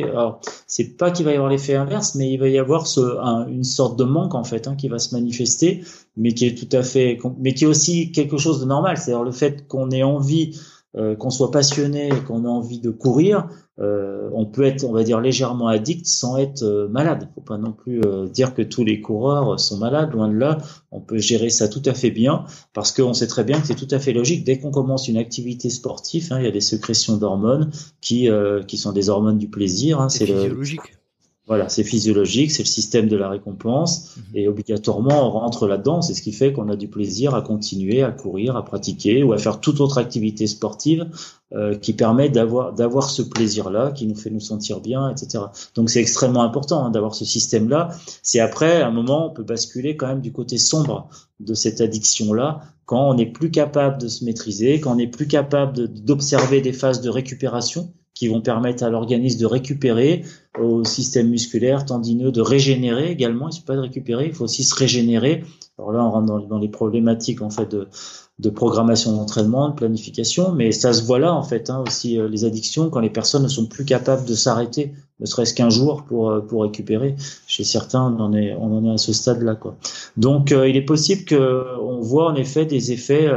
c'est 0.66 0.96
pas 0.96 1.12
qu'il 1.12 1.24
va 1.24 1.32
y 1.32 1.34
avoir 1.34 1.48
l'effet 1.48 1.76
inverse, 1.76 2.16
mais 2.16 2.32
il 2.32 2.38
va 2.38 2.48
y 2.48 2.58
avoir 2.58 2.88
ce, 2.88 3.00
une 3.48 3.64
sorte 3.64 3.96
de 3.96 4.04
manque 4.04 4.34
en 4.34 4.44
fait 4.44 4.66
hein, 4.66 4.74
qui 4.74 4.88
va 4.88 4.98
se 4.98 5.14
manifester, 5.14 5.84
mais 6.16 6.34
qui 6.34 6.46
est 6.46 6.58
tout 6.58 6.76
à 6.76 6.82
fait, 6.82 7.18
mais 7.38 7.54
qui 7.54 7.64
est 7.64 7.68
aussi 7.68 8.10
quelque 8.10 8.36
chose 8.36 8.60
de 8.60 8.64
normal. 8.64 8.96
C'est-à-dire 8.96 9.22
le 9.22 9.32
fait 9.32 9.68
qu'on 9.68 9.90
ait 9.90 10.02
envie 10.02 10.58
euh, 10.98 11.14
qu'on 11.14 11.30
soit 11.30 11.52
passionné 11.52 12.08
et 12.08 12.24
qu'on 12.26 12.44
a 12.44 12.48
envie 12.48 12.80
de 12.80 12.90
courir, 12.90 13.48
euh, 13.78 14.28
on 14.32 14.46
peut 14.46 14.64
être, 14.64 14.82
on 14.82 14.92
va 14.92 15.04
dire, 15.04 15.20
légèrement 15.20 15.68
addict 15.68 16.06
sans 16.06 16.38
être 16.38 16.62
euh, 16.62 16.88
malade. 16.88 17.28
Faut 17.36 17.40
pas 17.40 17.56
non 17.56 17.70
plus 17.70 18.00
dire 18.32 18.52
que 18.52 18.62
tous 18.62 18.84
les 18.84 19.00
coureurs 19.00 19.60
sont 19.60 19.78
malades. 19.78 20.12
Loin 20.12 20.28
de 20.28 20.36
là, 20.36 20.58
on 20.90 21.00
peut 21.00 21.18
gérer 21.18 21.50
ça 21.50 21.68
tout 21.68 21.82
à 21.84 21.94
fait 21.94 22.10
bien 22.10 22.44
parce 22.72 22.90
qu'on 22.90 23.14
sait 23.14 23.28
très 23.28 23.44
bien 23.44 23.60
que 23.60 23.66
c'est 23.68 23.76
tout 23.76 23.92
à 23.92 24.00
fait 24.00 24.12
logique. 24.12 24.44
Dès 24.44 24.58
qu'on 24.58 24.72
commence 24.72 25.06
une 25.06 25.18
activité 25.18 25.70
sportive, 25.70 26.28
hein, 26.32 26.38
il 26.40 26.44
y 26.44 26.48
a 26.48 26.52
des 26.52 26.60
sécrétions 26.60 27.16
d'hormones 27.16 27.70
qui 28.00 28.28
qui 28.66 28.76
sont 28.76 28.92
des 28.92 29.08
hormones 29.08 29.38
du 29.38 29.48
plaisir. 29.48 30.00
Hein, 30.00 30.08
c'est 30.08 30.26
physiologique. 30.26 30.97
Voilà, 31.48 31.70
c'est 31.70 31.82
physiologique, 31.82 32.50
c'est 32.50 32.62
le 32.62 32.68
système 32.68 33.08
de 33.08 33.16
la 33.16 33.30
récompense 33.30 34.16
mhm. 34.16 34.22
et 34.34 34.48
obligatoirement 34.48 35.26
on 35.26 35.30
rentre 35.30 35.66
là-dedans. 35.66 36.02
C'est 36.02 36.12
ce 36.12 36.20
qui 36.20 36.32
fait 36.32 36.52
qu'on 36.52 36.68
a 36.68 36.76
du 36.76 36.88
plaisir 36.88 37.34
à 37.34 37.40
continuer 37.40 38.02
à 38.02 38.10
courir, 38.10 38.54
à 38.56 38.64
pratiquer 38.64 39.22
ou 39.22 39.32
à 39.32 39.38
faire 39.38 39.58
toute 39.58 39.80
autre 39.80 39.96
activité 39.96 40.46
sportive 40.46 41.08
euh, 41.54 41.74
qui 41.74 41.94
permet 41.94 42.28
d'avoir 42.28 42.74
d'avoir 42.74 43.08
ce 43.08 43.22
plaisir-là, 43.22 43.92
qui 43.92 44.06
nous 44.06 44.14
fait 44.14 44.28
nous 44.28 44.40
sentir 44.40 44.80
bien, 44.80 45.10
etc. 45.10 45.44
Donc 45.74 45.88
c'est 45.88 46.00
extrêmement 46.00 46.42
important 46.42 46.84
hein, 46.84 46.90
d'avoir 46.90 47.14
ce 47.14 47.24
système-là. 47.24 47.88
C'est 48.22 48.40
après, 48.40 48.82
à 48.82 48.88
un 48.88 48.90
moment, 48.90 49.30
on 49.30 49.30
peut 49.30 49.42
basculer 49.42 49.96
quand 49.96 50.08
même 50.08 50.20
du 50.20 50.32
côté 50.32 50.58
sombre 50.58 51.08
de 51.40 51.54
cette 51.54 51.80
addiction-là 51.80 52.60
quand 52.84 53.08
on 53.08 53.14
n'est 53.14 53.26
plus 53.26 53.50
capable 53.50 53.98
de 53.98 54.08
se 54.08 54.24
maîtriser, 54.24 54.80
quand 54.80 54.92
on 54.92 54.96
n'est 54.96 55.06
plus 55.06 55.28
capable 55.28 55.88
d'observer 55.88 56.60
des 56.60 56.72
phases 56.74 57.00
de 57.00 57.08
récupération 57.08 57.92
qui 58.18 58.26
vont 58.26 58.40
permettre 58.40 58.82
à 58.82 58.90
l'organisme 58.90 59.38
de 59.38 59.46
récupérer, 59.46 60.24
au 60.58 60.82
système 60.82 61.28
musculaire, 61.28 61.84
tendineux, 61.84 62.32
de 62.32 62.40
régénérer 62.40 63.12
également. 63.12 63.44
Il 63.44 63.50
ne 63.50 63.52
suffit 63.52 63.66
pas 63.66 63.76
de 63.76 63.80
récupérer, 63.80 64.26
il 64.26 64.32
faut 64.32 64.42
aussi 64.42 64.64
se 64.64 64.74
régénérer. 64.74 65.44
Alors 65.78 65.92
là, 65.92 66.04
on 66.04 66.10
rentre 66.10 66.48
dans, 66.48 66.58
les 66.58 66.68
problématiques 66.68 67.42
en 67.42 67.50
fait 67.50 67.70
de, 67.70 67.86
de 68.40 68.50
programmation 68.50 69.12
d'entraînement, 69.12 69.68
de 69.68 69.74
planification, 69.74 70.50
mais 70.50 70.72
ça 70.72 70.92
se 70.92 71.04
voit 71.04 71.20
là 71.20 71.32
en 71.32 71.44
fait 71.44 71.70
hein, 71.70 71.84
aussi 71.86 72.18
euh, 72.18 72.28
les 72.28 72.44
addictions 72.44 72.90
quand 72.90 72.98
les 72.98 73.08
personnes 73.08 73.44
ne 73.44 73.48
sont 73.48 73.66
plus 73.66 73.84
capables 73.84 74.24
de 74.24 74.34
s'arrêter, 74.34 74.94
ne 75.20 75.26
serait-ce 75.26 75.54
qu'un 75.54 75.70
jour 75.70 76.02
pour 76.02 76.30
euh, 76.30 76.40
pour 76.40 76.62
récupérer. 76.62 77.14
Chez 77.46 77.62
certains, 77.62 78.02
on 78.02 78.20
en 78.20 78.34
est 78.34 78.52
on 78.54 78.76
en 78.76 78.84
est 78.84 78.94
à 78.94 78.98
ce 78.98 79.12
stade-là 79.12 79.54
quoi. 79.54 79.76
Donc 80.16 80.50
euh, 80.50 80.68
il 80.68 80.76
est 80.76 80.84
possible 80.84 81.22
que 81.22 81.62
on 81.80 82.00
voit 82.00 82.26
en 82.26 82.34
effet 82.34 82.66
des 82.66 82.90
effets 82.90 83.28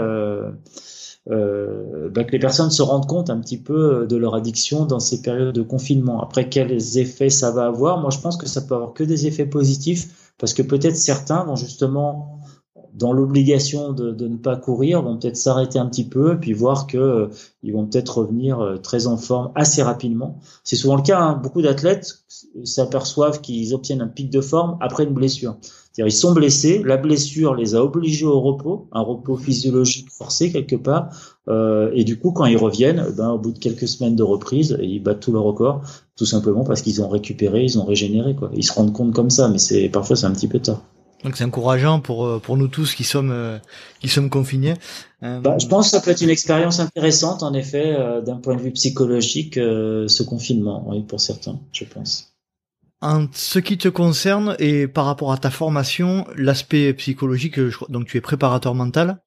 euh, 1.30 2.10
bah, 2.10 2.24
que 2.24 2.32
les 2.32 2.40
personnes 2.40 2.72
se 2.72 2.82
rendent 2.82 3.08
compte 3.08 3.30
un 3.30 3.40
petit 3.40 3.60
peu 3.60 4.08
de 4.08 4.16
leur 4.16 4.34
addiction 4.34 4.86
dans 4.86 5.00
ces 5.00 5.22
périodes 5.22 5.54
de 5.54 5.62
confinement. 5.62 6.22
Après, 6.22 6.50
quels 6.50 6.98
effets 6.98 7.30
ça 7.30 7.52
va 7.52 7.66
avoir? 7.66 8.00
Moi, 8.00 8.10
je 8.10 8.20
pense 8.20 8.38
que 8.38 8.48
ça 8.48 8.62
peut 8.62 8.76
avoir 8.76 8.94
que 8.94 9.04
des 9.04 9.28
effets 9.28 9.46
positifs 9.46 10.34
parce 10.38 10.54
que 10.54 10.64
peut-être 10.64 10.96
certains 10.96 11.44
vont 11.44 11.56
justement 11.56 12.40
dans 12.94 13.14
l'obligation 13.14 13.94
de, 13.94 14.12
de, 14.12 14.28
ne 14.28 14.38
pas 14.38 14.58
courir, 14.58 15.02
vont 15.02 15.18
peut-être 15.18 15.38
s'arrêter 15.38 15.80
un 15.80 15.86
petit 15.86 16.04
peu, 16.04 16.38
puis 16.40 16.54
voir 16.54 16.88
que 16.88 16.98
euh, 16.98 17.28
ils 17.64 17.74
vont 17.74 17.86
peut-être 17.86 18.20
revenir 18.20 18.60
euh, 18.60 18.78
très 18.78 19.08
en 19.08 19.18
forme 19.18 19.52
assez 19.56 19.82
rapidement. 19.82 20.40
C'est 20.64 20.76
souvent 20.76 20.96
le 20.96 21.02
cas. 21.02 21.20
Hein. 21.20 21.40
Beaucoup 21.42 21.62
d'athlètes 21.62 22.24
s'aperçoivent 22.64 23.40
qu'ils 23.42 23.74
obtiennent 23.74 24.02
un 24.02 24.08
pic 24.08 24.30
de 24.30 24.42
forme 24.42 24.78
après 24.82 25.04
une 25.04 25.14
blessure. 25.14 25.56
C'est-à-dire 25.92 26.14
ils 26.14 26.18
sont 26.18 26.32
blessés, 26.34 26.82
la 26.86 26.98
blessure 26.98 27.54
les 27.54 27.76
a 27.76 27.84
obligés 27.84 28.26
au 28.26 28.40
repos, 28.40 28.88
un 28.94 29.02
repos 29.02 29.36
physiologique 29.36 30.10
forcé 30.10 30.52
quelque 30.52 30.78
part, 30.78 31.10
euh, 31.50 31.92
et 31.94 32.04
du 32.04 32.18
coup 32.18 32.32
quand 32.32 32.46
ils 32.46 32.58
reviennent, 32.58 33.06
eh 33.10 33.12
ben, 33.12 33.32
au 33.32 33.38
bout 33.38 33.52
de 33.52 33.60
quelques 33.60 33.88
semaines 33.88 34.16
de 34.16 34.24
reprise, 34.24 34.78
ils 34.82 35.00
battent 35.00 35.20
tout 35.20 35.34
leur 35.34 35.44
record, 35.44 35.82
tout 36.16 36.26
simplement 36.26 36.64
parce 36.64 36.82
qu'ils 36.82 37.02
ont 37.02 37.10
récupéré, 37.10 37.64
ils 37.64 37.78
ont 37.78 37.86
régénéré 37.86 38.36
quoi. 38.36 38.52
Ils 38.56 38.64
se 38.64 38.72
rendent 38.72 38.94
compte 38.94 39.14
comme 39.14 39.30
ça, 39.30 39.50
mais 39.50 39.58
c'est 39.58 39.90
parfois 39.90 40.16
c'est 40.16 40.28
un 40.28 40.34
petit 40.34 40.48
peu 40.48 40.60
tard. 40.60 40.82
Donc 41.24 41.38
c'est 41.38 41.44
encourageant 41.44 42.00
pour 42.00 42.26
euh, 42.26 42.40
pour 42.40 42.58
nous 42.58 42.68
tous 42.68 42.96
qui 42.96 43.04
sommes 43.04 43.32
euh, 43.32 43.60
qui 44.00 44.08
sommes 44.08 44.30
confinés. 44.30 44.74
Euh, 45.24 45.40
bah, 45.40 45.58
je 45.60 45.68
pense 45.68 45.88
que 45.88 45.92
ça 45.92 46.02
peut 46.02 46.12
être 46.12 46.22
une 46.22 46.30
expérience 46.30 46.80
intéressante 46.80 47.44
en 47.44 47.54
effet 47.54 47.96
d'un 48.26 48.38
point 48.38 48.56
de 48.56 48.62
vue 48.62 48.72
psychologique 48.72 49.56
ce 49.56 50.24
confinement, 50.24 50.84
oui 50.88 51.04
pour 51.04 51.20
certains, 51.20 51.60
je 51.74 51.84
pense. 51.86 52.31
En 53.02 53.28
ce 53.34 53.60
qui 53.60 53.78
te 53.78 53.88
concerne 53.88 54.56
et 54.60 54.88
par 54.88 55.06
rapport 55.06 55.32
à 55.32 55.38
ta 55.38 55.50
formation, 55.50 56.28
l'aspect 56.36 56.94
psychologique, 56.94 57.60
donc 57.90 58.06
tu 58.06 58.18
es 58.18 58.22
préparateur 58.22 58.76
mental, 58.76 59.22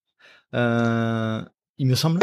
il 0.52 1.86
me 1.86 1.94
semble 1.94 2.20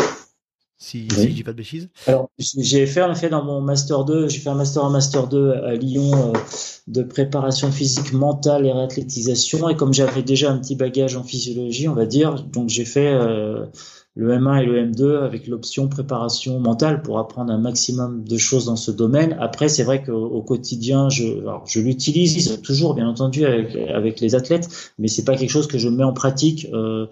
si, 0.82 1.08
si 1.12 1.30
je 1.30 1.34
dis 1.36 1.44
pas 1.44 1.52
de 1.52 1.58
bêtises. 1.58 1.90
Alors, 2.08 2.32
j'ai 2.40 2.88
fait 2.88 3.04
en 3.04 3.14
fait 3.14 3.30
dans 3.30 3.46
mon 3.46 3.62
master 3.62 4.04
2, 4.04 4.28
j'ai 4.30 4.40
fait 4.40 4.50
un 4.50 4.56
master 4.56 4.84
1, 4.84 4.90
master 4.90 5.28
2 5.28 5.52
à 5.52 5.76
Lyon 5.76 6.34
euh, 6.34 6.40
de 6.88 7.04
préparation 7.04 7.72
physique 7.72 8.14
mentale 8.14 8.66
et 8.66 8.72
réathlétisation. 8.72 9.70
Et 9.70 9.76
comme 9.76 9.94
j'avais 9.94 10.24
déjà 10.24 10.52
un 10.52 10.58
petit 10.58 10.76
bagage 10.76 11.16
en 11.16 11.24
physiologie, 11.24 11.88
on 11.88 11.94
va 11.94 12.08
dire, 12.08 12.44
donc 12.46 12.70
j'ai 12.70 12.86
fait 12.86 13.14
euh, 13.14 13.68
le 14.16 14.34
M1 14.34 14.62
et 14.62 14.66
le 14.66 14.86
M2 14.86 15.24
avec 15.24 15.48
l'option 15.48 15.88
préparation 15.88 16.60
mentale 16.60 17.02
pour 17.02 17.18
apprendre 17.20 17.52
un 17.52 17.58
maximum 17.58 18.24
de 18.24 18.38
choses 18.38 18.66
dans 18.66 18.76
ce 18.76 18.92
domaine. 18.92 19.38
Après, 19.40 19.70
c'est 19.70 19.84
vrai 19.84 20.04
qu'au 20.04 20.42
quotidien, 20.42 21.10
je, 21.10 21.40
alors, 21.40 21.64
je 21.66 21.80
l'utilise 21.80 22.62
toujours, 22.62 22.94
bien 22.94 23.08
entendu, 23.08 23.46
avec, 23.46 23.76
avec 23.76 24.20
les 24.20 24.36
athlètes, 24.36 24.68
mais 25.00 25.08
c'est 25.08 25.24
pas 25.24 25.38
quelque 25.38 25.50
chose 25.50 25.68
que 25.68 25.78
je 25.78 25.90
mets 25.90 26.04
en 26.04 26.14
pratique. 26.14 26.68
Euh, 26.74 27.08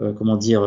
euh 0.00 0.12
comment 0.12 0.36
dire 0.36 0.62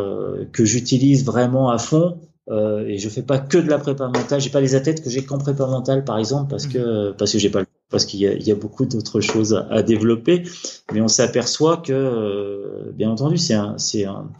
que 0.52 0.64
j'utilise 0.64 1.24
vraiment 1.24 1.70
à 1.70 1.78
fond 1.78 2.18
euh, 2.50 2.86
et 2.86 2.98
je 2.98 3.08
fais 3.08 3.22
pas 3.22 3.38
que 3.38 3.58
de 3.58 3.68
la 3.68 3.78
prépa 3.78 4.06
mentale. 4.08 4.40
J'ai 4.40 4.50
pas 4.50 4.60
les 4.60 4.74
athlètes 4.74 5.02
que 5.02 5.10
j'ai 5.10 5.24
qu'en 5.24 5.38
prépa 5.38 5.66
mentale, 5.66 6.04
par 6.04 6.18
exemple, 6.18 6.50
parce 6.50 6.66
que 6.66 7.10
mhm. 7.10 7.14
parce 7.16 7.32
que 7.32 7.38
j'ai 7.38 7.50
pas 7.50 7.62
parce 7.90 8.06
qu'il 8.06 8.20
y 8.20 8.24
y 8.24 8.50
a 8.50 8.54
beaucoup 8.54 8.86
d'autres 8.86 9.20
choses 9.20 9.54
à, 9.70 9.82
développer. 9.82 10.44
Mais 10.92 11.00
on 11.00 11.08
s'aperçoit 11.08 11.76
que, 11.76 11.92
euh, 11.92 12.90
bien 12.94 13.10
entendu, 13.10 13.36
c'est 13.36 13.54
un 13.54 13.76
c'est 13.78 14.06
un, 14.06 14.30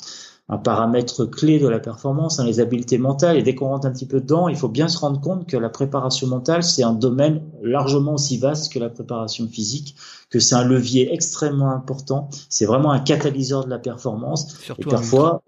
un, 0.49 0.59
paramètre 0.59 1.25
clé 1.25 1.59
de 1.59 1.69
la 1.69 1.79
performance, 1.79 2.39
hein, 2.39 2.45
les 2.45 2.61
habiletés 2.61 2.99
mentales. 2.99 3.37
Et 3.37 3.43
dès 3.43 3.55
qu'on 3.55 3.69
rentre 3.69 3.87
un 3.87 3.93
petit 3.93 4.07
peu 4.07 4.21
dedans, 4.21 4.49
il 4.49 4.57
faut 4.57 4.69
bien 4.69 4.89
se 4.89 4.99
rendre 4.99 5.21
compte 5.21 5.49
que 5.49 5.57
la 5.57 5.69
préparation 5.69 6.27
mentale, 6.27 6.63
c'est 6.63 6.83
un 6.83 6.93
domaine 6.93 7.43
largement 7.63 8.15
aussi 8.15 8.39
vaste 8.39 8.73
que 8.73 8.79
la 8.79 8.91
préparation 8.91 9.47
physique, 9.49 9.97
que 10.31 10.41
c'est 10.41 10.55
un 10.55 10.65
levier 10.65 11.13
extrêmement 11.13 11.71
important. 11.71 12.29
C'est 12.49 12.67
vraiment 12.67 12.93
un 12.93 13.01
catalyseur 13.01 13.65
de 13.65 13.71
la 13.71 13.79
performance. 13.79 14.57
Surtout 14.59 14.89
et 14.89 14.91
parfois 14.91 15.43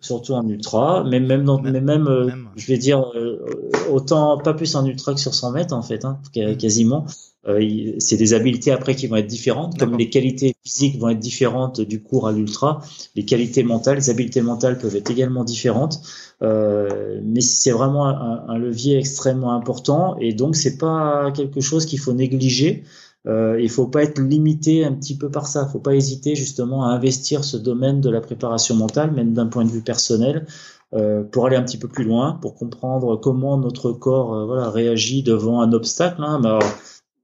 surtout 0.00 0.34
en 0.34 0.46
ultra, 0.48 1.04
mais 1.04 1.20
même 1.20 1.44
dans, 1.44 1.60
mais 1.60 1.80
même, 1.80 2.06
euh, 2.06 2.30
je 2.56 2.66
vais 2.66 2.78
dire 2.78 3.10
euh, 3.16 3.44
autant 3.90 4.38
pas 4.38 4.54
plus 4.54 4.76
en 4.76 4.86
ultra 4.86 5.14
que 5.14 5.20
sur 5.20 5.34
100 5.34 5.52
mètres 5.52 5.74
en 5.74 5.82
fait, 5.82 6.04
hein, 6.04 6.20
quasiment. 6.58 7.06
Euh, 7.46 7.94
c'est 7.98 8.16
des 8.16 8.34
habiletés 8.34 8.72
après 8.72 8.94
qui 8.94 9.06
vont 9.06 9.16
être 9.16 9.26
différentes, 9.26 9.78
comme 9.78 9.96
les 9.96 10.10
qualités 10.10 10.56
physiques 10.64 10.98
vont 10.98 11.08
être 11.08 11.20
différentes 11.20 11.80
du 11.80 12.02
court 12.02 12.26
à 12.26 12.32
l'ultra, 12.32 12.82
les 13.14 13.24
qualités 13.24 13.62
mentales, 13.62 13.98
les 13.98 14.10
habiletés 14.10 14.42
mentales 14.42 14.76
peuvent 14.76 14.96
être 14.96 15.10
également 15.10 15.44
différentes, 15.44 16.00
euh, 16.42 17.20
mais 17.24 17.40
c'est 17.40 17.70
vraiment 17.70 18.06
un, 18.06 18.44
un, 18.48 18.58
levier 18.58 18.98
extrêmement 18.98 19.52
important 19.52 20.16
et 20.18 20.32
donc 20.32 20.56
c'est 20.56 20.78
pas 20.78 21.30
quelque 21.32 21.60
chose 21.60 21.86
qu'il 21.86 22.00
faut 22.00 22.12
négliger. 22.12 22.82
Euh, 23.26 23.60
il 23.60 23.68
faut 23.68 23.86
pas 23.86 24.02
être 24.04 24.18
limité 24.20 24.84
un 24.84 24.92
petit 24.92 25.16
peu 25.16 25.30
par 25.30 25.46
ça. 25.46 25.66
Il 25.68 25.72
faut 25.72 25.80
pas 25.80 25.94
hésiter 25.94 26.34
justement 26.34 26.84
à 26.84 26.88
investir 26.88 27.44
ce 27.44 27.56
domaine 27.56 28.00
de 28.00 28.10
la 28.10 28.20
préparation 28.20 28.74
mentale, 28.76 29.10
même 29.12 29.34
d'un 29.34 29.46
point 29.46 29.64
de 29.64 29.70
vue 29.70 29.82
personnel, 29.82 30.46
euh, 30.94 31.24
pour 31.24 31.46
aller 31.46 31.56
un 31.56 31.62
petit 31.62 31.78
peu 31.78 31.88
plus 31.88 32.04
loin, 32.04 32.38
pour 32.40 32.54
comprendre 32.54 33.16
comment 33.16 33.58
notre 33.58 33.92
corps 33.92 34.34
euh, 34.34 34.46
voilà 34.46 34.70
réagit 34.70 35.22
devant 35.22 35.60
un 35.60 35.72
obstacle. 35.72 36.22
Hein. 36.22 36.40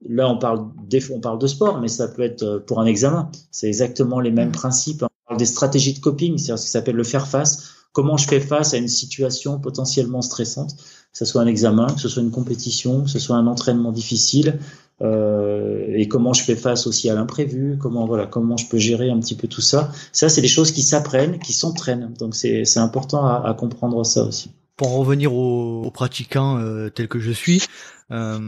Là, 0.09 0.29
on 0.29 0.39
parle, 0.39 0.69
on 1.13 1.21
parle 1.21 1.39
de 1.39 1.47
sport, 1.47 1.81
mais 1.81 1.89
ça 1.89 2.09
peut 2.09 2.23
être 2.23 2.43
euh, 2.43 2.59
pour 2.59 2.81
un 2.81 2.87
examen. 2.87 3.31
C'est 3.51 3.69
exactement 3.69 4.21
les 4.21 4.31
mêmes 4.31 4.49
mmh. 4.49 4.53
principes. 4.53 5.03
On 5.03 5.29
parle 5.29 5.39
des 5.39 5.47
stratégies 5.47 5.95
de 5.95 6.01
coping, 6.01 6.39
c'est 6.39 6.57
ce 6.57 6.63
qui 6.63 6.71
s'appelle 6.71 6.97
le 6.97 7.05
faire 7.05 7.27
face. 7.27 7.71
Comment 7.93 8.17
je 8.17 8.27
fais 8.27 8.41
face 8.41 8.75
à 8.75 8.77
une 8.77 8.89
situation 8.89 9.59
potentiellement 9.61 10.21
stressante 10.21 10.77
ce 11.15 11.25
soit 11.25 11.41
un 11.41 11.47
examen, 11.47 11.87
que 11.87 12.01
ce 12.01 12.09
soit 12.09 12.23
une 12.23 12.33
compétition, 12.33 13.05
que 13.05 13.09
ce 13.09 13.21
soit 13.21 13.37
un 13.37 13.47
entraînement 13.47 13.93
difficile, 13.93 14.59
euh, 15.01 15.87
et 15.95 16.09
comment 16.09 16.33
je 16.33 16.43
fais 16.43 16.57
face 16.57 16.87
aussi 16.87 17.09
à 17.09 17.15
l'imprévu, 17.15 17.79
comment 17.81 18.05
voilà, 18.05 18.27
comment 18.27 18.57
je 18.57 18.69
peux 18.69 18.79
gérer 18.79 19.11
un 19.11 19.21
petit 19.21 19.37
peu 19.37 19.47
tout 19.47 19.61
ça. 19.61 19.93
Ça, 20.13 20.29
c'est 20.29 20.43
des 20.43 20.49
choses 20.49 20.73
qui 20.73 20.83
s'apprennent, 20.83 21.39
qui 21.39 21.53
s'entraînent. 21.53 22.13
Donc 22.19 22.35
c'est 22.35 22.65
c'est 22.65 22.81
important 22.81 23.25
à, 23.25 23.49
à, 23.49 23.55
comprendre 23.55 24.05
ça 24.05 24.25
aussi. 24.25 24.51
Pour 24.77 24.89
en 24.89 24.99
revenir 24.99 25.33
aux, 25.33 25.89
pratiquants 25.93 26.59
euh, 26.59 26.91
tels 26.91 27.09
que 27.09 27.21
je 27.21 27.31
suis, 27.31 27.63
euh, 28.11 28.41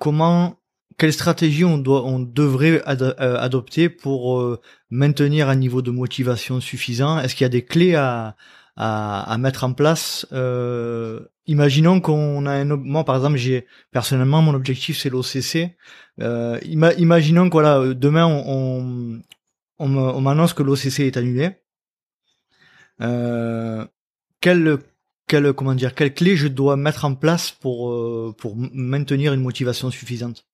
comment 0.00 0.56
quelle 0.98 1.12
stratégie 1.12 1.64
on 1.64 1.78
doit 1.78 2.04
on 2.04 2.18
devrait 2.20 2.82
euh, 2.86 3.38
adopter 3.38 3.88
pour 3.88 4.40
euh, 4.40 4.60
maintenir 4.90 5.48
un 5.48 5.56
niveau 5.56 5.82
de 5.82 5.90
motivation 5.90 6.60
suffisant? 6.60 7.18
Est-ce 7.18 7.34
qu'il 7.34 7.44
y 7.44 7.46
a 7.46 7.50
des 7.50 7.64
clés 7.64 7.94
à 7.94 8.36
à, 8.82 9.36
mettre 9.38 9.64
en 9.64 9.74
place 9.74 10.26
euh, 10.32 11.20
Imaginons 11.46 12.00
qu'on 12.00 12.46
a 12.46 12.52
un 12.52 12.64
moi 12.64 13.04
par 13.04 13.16
exemple 13.16 13.36
j'ai 13.36 13.66
personnellement 13.90 14.40
mon 14.40 14.54
objectif 14.54 14.98
c'est 14.98 15.10
l'OCC. 15.10 15.76
Euh, 16.20 16.58
imaginons 16.64 17.48
que 17.48 17.52
voilà 17.52 17.92
demain 17.94 18.26
on 18.26 19.20
on, 19.78 19.96
on 19.96 20.20
m'annonce 20.20 20.54
que 20.54 20.62
l'OCC 20.62 21.00
est 21.00 21.16
annulé. 21.16 21.50
Euh, 23.00 23.84
quelle 24.40 24.78
quelle 25.26 25.52
comment 25.52 25.74
dire 25.74 25.94
quelle 25.94 26.14
clé 26.14 26.36
je 26.36 26.48
dois 26.48 26.76
mettre 26.76 27.04
en 27.04 27.14
place 27.14 27.50
pour 27.50 27.90
euh, 27.90 28.34
pour 28.36 28.56
maintenir 28.56 29.32
une 29.32 29.42
motivation 29.42 29.90
suffisante? 29.90 30.46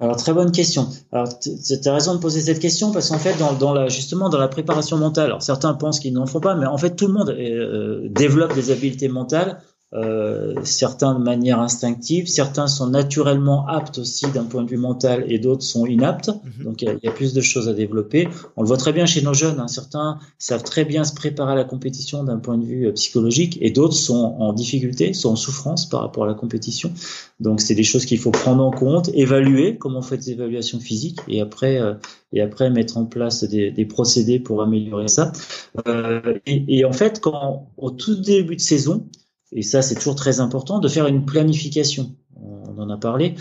Alors 0.00 0.16
très 0.16 0.32
bonne 0.32 0.52
question. 0.52 0.88
Alors 1.10 1.28
as 1.28 1.92
raison 1.92 2.14
de 2.14 2.20
poser 2.20 2.40
cette 2.40 2.60
question 2.60 2.92
parce 2.92 3.08
qu'en 3.08 3.18
fait 3.18 3.36
dans, 3.36 3.52
dans, 3.54 3.72
la 3.72 3.88
justement 3.88 4.28
dans 4.28 4.38
la 4.38 4.48
préparation 4.48 4.96
mentale, 4.96 5.26
alors 5.26 5.42
certains 5.42 5.74
pensent 5.74 5.98
qu'ils 5.98 6.12
n'en 6.12 6.26
font 6.26 6.40
pas, 6.40 6.54
mais 6.54 6.66
en 6.66 6.78
fait 6.78 6.94
tout 6.94 7.08
le 7.08 7.12
monde 7.12 7.30
euh, 7.30 8.08
développe 8.08 8.54
des 8.54 8.70
habiletés 8.70 9.08
mentales 9.08 9.60
euh, 9.94 10.52
certains 10.64 11.18
de 11.18 11.24
manière 11.24 11.60
instinctive, 11.60 12.28
certains 12.28 12.66
sont 12.66 12.88
naturellement 12.88 13.66
aptes 13.66 13.98
aussi 13.98 14.26
d'un 14.26 14.44
point 14.44 14.62
de 14.62 14.68
vue 14.68 14.76
mental 14.76 15.24
et 15.32 15.38
d'autres 15.38 15.62
sont 15.62 15.86
inaptes. 15.86 16.28
Mhm. 16.28 16.64
Donc 16.64 16.82
il 16.82 16.98
y, 17.02 17.08
a 17.08 17.10
plus 17.10 17.32
de 17.32 17.40
choses 17.40 17.70
à 17.70 17.72
développer. 17.72 18.28
On 18.56 18.62
le 18.62 18.68
voit 18.68 18.76
très 18.76 18.92
bien 18.92 19.06
chez 19.06 19.22
nos 19.22 19.32
jeunes. 19.32 19.58
Hein. 19.60 19.68
Certains 19.68 20.18
savent 20.38 20.62
très 20.62 20.84
bien 20.84 21.04
se 21.04 21.14
préparer 21.14 21.52
à 21.52 21.54
la 21.54 21.64
compétition 21.64 22.22
d'un 22.22 22.36
point 22.36 22.58
de 22.58 22.66
vue 22.66 22.86
euh, 22.86 22.92
psychologique 22.92 23.56
et 23.62 23.70
d'autres 23.70 23.94
sont 23.94 24.36
en 24.38 24.52
difficulté, 24.52 25.14
sont 25.14 25.30
en 25.30 25.36
souffrance 25.36 25.88
par 25.88 26.02
rapport 26.02 26.24
à 26.24 26.26
la 26.26 26.34
compétition. 26.34 26.92
Donc 27.40 27.62
c'est 27.62 27.74
des 27.74 27.82
choses 27.82 28.04
qu'il 28.04 28.18
faut 28.18 28.30
prendre 28.30 28.62
en 28.62 28.70
compte, 28.70 29.08
évaluer, 29.14 29.78
comment 29.78 30.00
on 30.00 30.02
fait 30.02 30.18
des 30.18 30.32
évaluations 30.32 30.80
physiques 30.80 31.20
et 31.28 31.40
après 31.40 31.80
euh, 31.80 31.94
et 32.34 32.42
après 32.42 32.68
mettre 32.68 32.98
en 32.98 33.06
place 33.06 33.44
des, 33.44 33.70
des 33.70 33.86
procédés 33.86 34.38
pour 34.38 34.60
améliorer 34.60 35.08
ça. 35.08 35.32
Euh, 35.86 36.20
et, 36.44 36.64
et 36.68 36.84
en 36.84 36.92
fait, 36.92 37.20
quand 37.20 37.70
au 37.78 37.90
tout 37.90 38.16
début 38.16 38.56
de 38.56 38.60
saison 38.60 39.06
et 39.52 39.62
ça 39.62 39.82
c'est 39.82 39.94
toujours 39.94 40.16
très 40.16 40.40
important, 40.40 40.78
de 40.78 40.88
faire 40.88 41.06
une 41.06 41.24
planification. 41.24 42.14
On 42.40 42.80
en 42.80 42.90
a 42.90 42.96
parlé. 42.96 43.34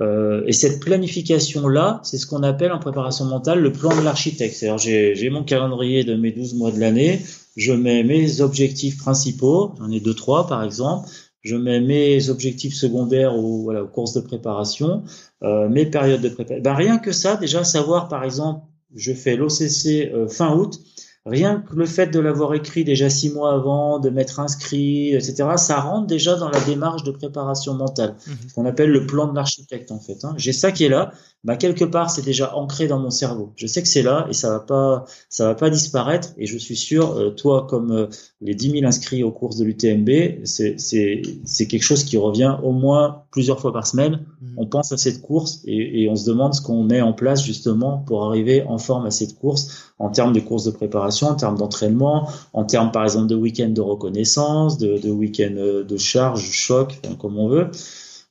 Euh, 0.00 0.42
et 0.46 0.52
cette 0.52 0.80
planification-là, 0.80 2.00
c'est 2.02 2.18
ce 2.18 2.26
qu'on 2.26 2.42
appelle 2.42 2.72
en 2.72 2.78
préparation 2.78 3.24
mentale 3.24 3.60
le 3.60 3.72
plan 3.72 3.96
de 3.96 4.02
l'architecte. 4.02 4.54
C'est-à-dire 4.54 4.78
j'ai 5.14 5.30
mon 5.30 5.44
calendrier 5.44 6.04
de 6.04 6.16
mes 6.16 6.32
12 6.32 6.54
mois 6.54 6.72
de 6.72 6.80
l'année, 6.80 7.20
je 7.56 7.72
mets 7.72 8.02
mes 8.02 8.40
objectifs 8.40 8.98
principaux, 8.98 9.72
j'en 9.78 9.90
ai 9.90 10.00
deux, 10.00 10.14
trois 10.14 10.46
par 10.46 10.62
exemple, 10.64 11.08
je 11.42 11.56
mets 11.56 11.80
mes 11.80 12.28
objectifs 12.28 12.74
secondaires 12.74 13.36
ou 13.36 13.64
voilà, 13.64 13.84
aux 13.84 13.88
courses 13.88 14.14
de 14.14 14.20
préparation, 14.20 15.04
euh, 15.42 15.68
mes 15.68 15.86
périodes 15.86 16.22
de 16.22 16.28
préparation. 16.28 16.62
Ben, 16.62 16.74
rien 16.74 16.98
que 16.98 17.12
ça, 17.12 17.36
déjà 17.36 17.62
savoir 17.62 18.08
par 18.08 18.24
exemple, 18.24 18.62
je 18.94 19.12
fais 19.12 19.36
l'OCC 19.36 20.10
euh, 20.12 20.26
fin 20.28 20.56
août, 20.56 20.80
Rien 21.26 21.62
que 21.62 21.74
le 21.74 21.86
fait 21.86 22.08
de 22.08 22.20
l'avoir 22.20 22.52
écrit 22.52 22.84
déjà 22.84 23.08
six 23.08 23.32
mois 23.32 23.54
avant, 23.54 23.98
de 23.98 24.10
m'être 24.10 24.40
inscrit, 24.40 25.14
etc., 25.14 25.56
ça 25.56 25.80
rentre 25.80 26.06
déjà 26.06 26.36
dans 26.36 26.50
la 26.50 26.60
démarche 26.60 27.02
de 27.02 27.12
préparation 27.12 27.72
mentale, 27.72 28.16
mhm. 28.26 28.36
qu'on 28.54 28.66
appelle 28.66 28.90
le 28.90 29.06
plan 29.06 29.26
de 29.26 29.34
l'architecte 29.34 29.90
en 29.90 30.00
fait. 30.00 30.22
Hein. 30.24 30.34
J'ai 30.36 30.52
ça 30.52 30.70
qui 30.70 30.84
est 30.84 30.90
là, 30.90 31.12
bah 31.44 31.56
quelque 31.56 31.84
part 31.84 32.10
c'est 32.10 32.24
déjà 32.24 32.56
ancré 32.56 32.86
dans 32.86 32.98
mon 32.98 33.10
cerveau. 33.10 33.52
Je 33.56 33.66
sais 33.66 33.82
que 33.82 33.88
c'est 33.88 34.02
là 34.02 34.26
et 34.30 34.32
ça 34.32 34.50
va 34.50 34.60
pas, 34.60 35.04
ça 35.28 35.46
va 35.46 35.54
pas 35.54 35.70
disparaître. 35.70 36.30
Et 36.38 36.46
je 36.46 36.56
suis 36.56 36.76
sûr, 36.76 37.12
euh, 37.12 37.30
toi 37.30 37.66
comme 37.68 37.92
euh, 37.92 38.06
les 38.40 38.54
10 38.54 38.70
000 38.70 38.84
inscrits 38.86 39.22
aux 39.22 39.30
courses 39.30 39.56
de 39.56 39.64
l'UTMB, 39.64 40.44
c'est 40.44 40.80
c'est 40.80 41.22
c'est 41.44 41.66
quelque 41.66 41.82
chose 41.82 42.04
qui 42.04 42.16
revient 42.16 42.56
au 42.62 42.72
moins 42.72 43.24
plusieurs 43.30 43.60
fois 43.60 43.72
par 43.72 43.86
semaine. 43.86 44.24
Mhm. 44.40 44.54
On 44.56 44.66
pense 44.66 44.92
à 44.92 44.96
cette 44.96 45.20
course 45.20 45.60
et, 45.66 46.02
et 46.02 46.08
on 46.08 46.16
se 46.16 46.28
demande 46.28 46.54
ce 46.54 46.62
qu'on 46.62 46.82
met 46.82 47.02
en 47.02 47.12
place 47.12 47.44
justement 47.44 47.98
pour 47.98 48.24
arriver 48.24 48.62
en 48.62 48.78
forme 48.78 49.06
à 49.06 49.10
cette 49.10 49.38
course 49.38 49.92
en 49.98 50.10
termes 50.10 50.32
de 50.32 50.40
courses 50.40 50.64
de 50.64 50.70
préparation, 50.70 51.28
en 51.28 51.34
termes 51.34 51.56
d'entraînement, 51.56 52.28
en 52.52 52.64
termes 52.64 52.90
par 52.90 53.04
exemple 53.04 53.28
de 53.28 53.36
week-end 53.36 53.68
de 53.68 53.80
reconnaissance, 53.80 54.78
de, 54.78 54.98
de 54.98 55.10
week-end 55.10 55.54
euh, 55.56 55.84
de 55.84 55.96
charge, 55.96 56.50
choc, 56.50 57.00
comme 57.18 57.38
on 57.38 57.48
veut. 57.48 57.70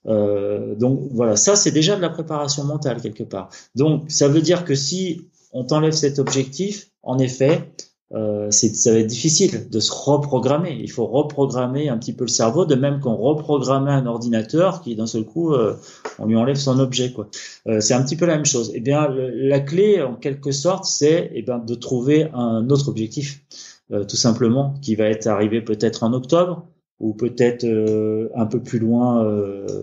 Euh, 0.08 0.76
donc 0.76 1.00
voilà, 1.12 1.36
ça 1.36 1.56
c'est 1.56 1.72
déjà 1.72 1.96
de 1.96 2.02
la 2.02 2.10
préparation 2.10 2.63
mentale 2.63 3.02
quelque 3.02 3.24
part. 3.24 3.50
Donc 3.76 4.10
ça 4.10 4.28
veut 4.28 4.42
dire 4.42 4.66
que 4.66 4.76
si 4.76 5.30
on 5.54 5.63
t'enlève 5.63 5.94
cet 5.94 6.20
objectif, 6.20 6.89
en 7.04 7.20
effet, 7.20 7.74
euh, 8.13 8.52
ça 8.52 8.92
va 8.92 9.00
être 9.00 9.08
difficile 9.08 9.70
de 9.70 9.80
se 9.80 9.92
reprogrammer. 9.92 10.78
Il 10.80 10.92
faut 10.92 11.08
reprogrammer 11.08 11.89
un 11.89 11.98
petit 11.98 12.13
peu 12.13 12.26
le 12.26 12.30
cerveau, 12.30 12.66
de 12.66 12.76
même 12.76 13.00
qu'on 13.00 13.16
reprogrammait 13.16 13.92
un 13.92 14.06
ordinateur 14.06 14.82
qui 14.82 14.96
d'un 14.96 15.08
seul 15.08 15.26
coup 15.26 15.54
euh, 15.54 15.76
on 16.20 16.28
lui 16.28 16.36
enlève 16.36 16.56
son 16.56 16.80
objet. 16.80 17.12
quoi. 17.12 17.28
Euh, 17.68 17.80
c'est 17.80 17.96
un 17.96 18.04
petit 18.04 18.16
peu 18.16 18.26
la 18.26 18.36
même 18.36 18.46
chose. 18.46 18.72
Eh 18.76 18.82
bien, 18.82 19.08
la 19.10 19.60
clé 19.60 20.02
en 20.02 20.16
quelque 20.16 20.52
sorte, 20.52 20.86
c'est 20.86 21.32
eh 21.34 21.42
bien 21.42 21.58
de 21.58 21.76
trouver 21.76 22.30
un 22.34 22.70
autre 22.70 22.89
objectif, 22.89 23.42
euh, 23.92 24.04
tout 24.04 24.18
simplement, 24.18 24.76
qui 24.82 24.96
va 24.96 25.06
être 25.06 25.28
arrivé 25.28 25.62
peut-être 25.62 26.04
en 26.04 26.13
octobre 26.13 26.68
ou 27.04 27.13
peut-être 27.13 27.66
euh, 27.66 28.30
un 28.34 28.46
peu 28.46 28.62
plus 28.62 28.80
loin 28.80 29.24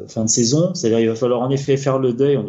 fin 0.09 0.25
de 0.25 0.31
saison. 0.31 0.75
C'est-à-dire, 0.75 1.01
il 1.01 1.09
va 1.09 1.15
falloir 1.15 1.41
en 1.43 1.51
effet 1.51 1.77
faire 1.77 1.99
le 1.99 2.13
deuil. 2.13 2.37
On, 2.37 2.47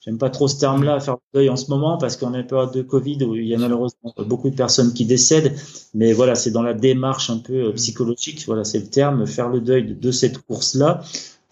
J'aime 0.00 0.16
pas 0.16 0.30
trop 0.30 0.48
ce 0.48 0.58
terme-là, 0.58 0.98
faire 0.98 1.16
le 1.34 1.40
deuil 1.40 1.50
en 1.50 1.56
ce 1.56 1.70
moment, 1.70 1.98
parce 1.98 2.16
qu'on 2.16 2.32
est 2.32 2.40
en 2.40 2.44
période 2.44 2.72
de 2.72 2.80
Covid 2.80 3.22
où 3.22 3.36
il 3.36 3.46
y 3.46 3.54
a 3.54 3.58
malheureusement 3.58 4.14
beaucoup 4.26 4.48
de 4.48 4.54
personnes 4.56 4.94
qui 4.94 5.04
décèdent. 5.04 5.54
Mais 5.92 6.14
voilà, 6.14 6.34
c'est 6.34 6.50
dans 6.50 6.62
la 6.62 6.72
démarche 6.72 7.28
un 7.28 7.36
peu 7.36 7.66
euh, 7.66 7.72
psychologique, 7.72 8.44
voilà, 8.46 8.64
c'est 8.64 8.78
le 8.78 8.86
terme, 8.86 9.26
faire 9.26 9.50
le 9.50 9.60
deuil 9.60 9.94
de, 9.94 10.10
cette 10.10 10.38
course-là 10.38 11.02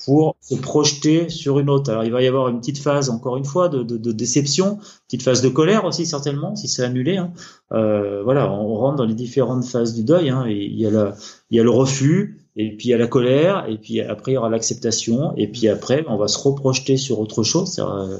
pour 0.07 0.37
se 0.41 0.55
projeter 0.55 1.29
sur 1.29 1.59
une 1.59 1.69
autre. 1.69 1.91
Alors 1.91 2.05
il 2.05 2.13
va 2.13 2.23
y 2.23 2.27
avoir 2.27 2.49
une 2.49 2.61
petite 2.61 2.79
phase, 2.79 3.11
encore 3.11 3.37
une 3.37 3.45
fois, 3.45 3.69
de, 3.69 3.83
de, 3.83 3.99
de 3.99 4.13
déception, 4.13 4.79
petite 5.07 5.23
phase 5.23 5.43
de 5.43 5.51
colère 5.51 5.85
aussi 5.85 6.07
certainement, 6.07 6.57
si 6.57 6.69
c'est 6.69 6.83
annulé. 6.83 7.19
Hein. 7.19 7.33
Euh, 7.73 8.23
voilà, 8.23 8.51
on 8.51 8.75
rentre 8.77 8.97
dans 8.97 9.05
les 9.05 9.15
différentes 9.15 9.67
phases 9.67 9.93
du 9.93 10.05
deuil. 10.05 10.31
Hein, 10.31 10.47
il 10.49 10.81
y 10.81 10.87
a 10.87 10.91
la, 10.91 11.15
il 11.51 11.59
y 11.59 11.61
a 11.61 11.63
le 11.63 11.71
refus, 11.71 12.38
et 12.59 12.77
puis 12.77 12.89
il 12.89 12.95
a 12.95 12.99
la 12.99 13.07
colère, 13.07 13.65
et 13.69 13.79
puis 13.79 14.01
après 14.03 14.33
il 14.33 14.35
y 14.35 14.39
aura 14.39 14.51
l'acceptation, 14.51 15.33
et 15.37 15.47
puis 15.47 15.69
après 15.69 16.05
on 16.09 16.19
va 16.19 16.29
se 16.29 16.39
reprojeter 16.39 16.99
sur 16.99 17.21
autre 17.21 17.43
chose. 17.43 17.79
Euh, 17.79 18.19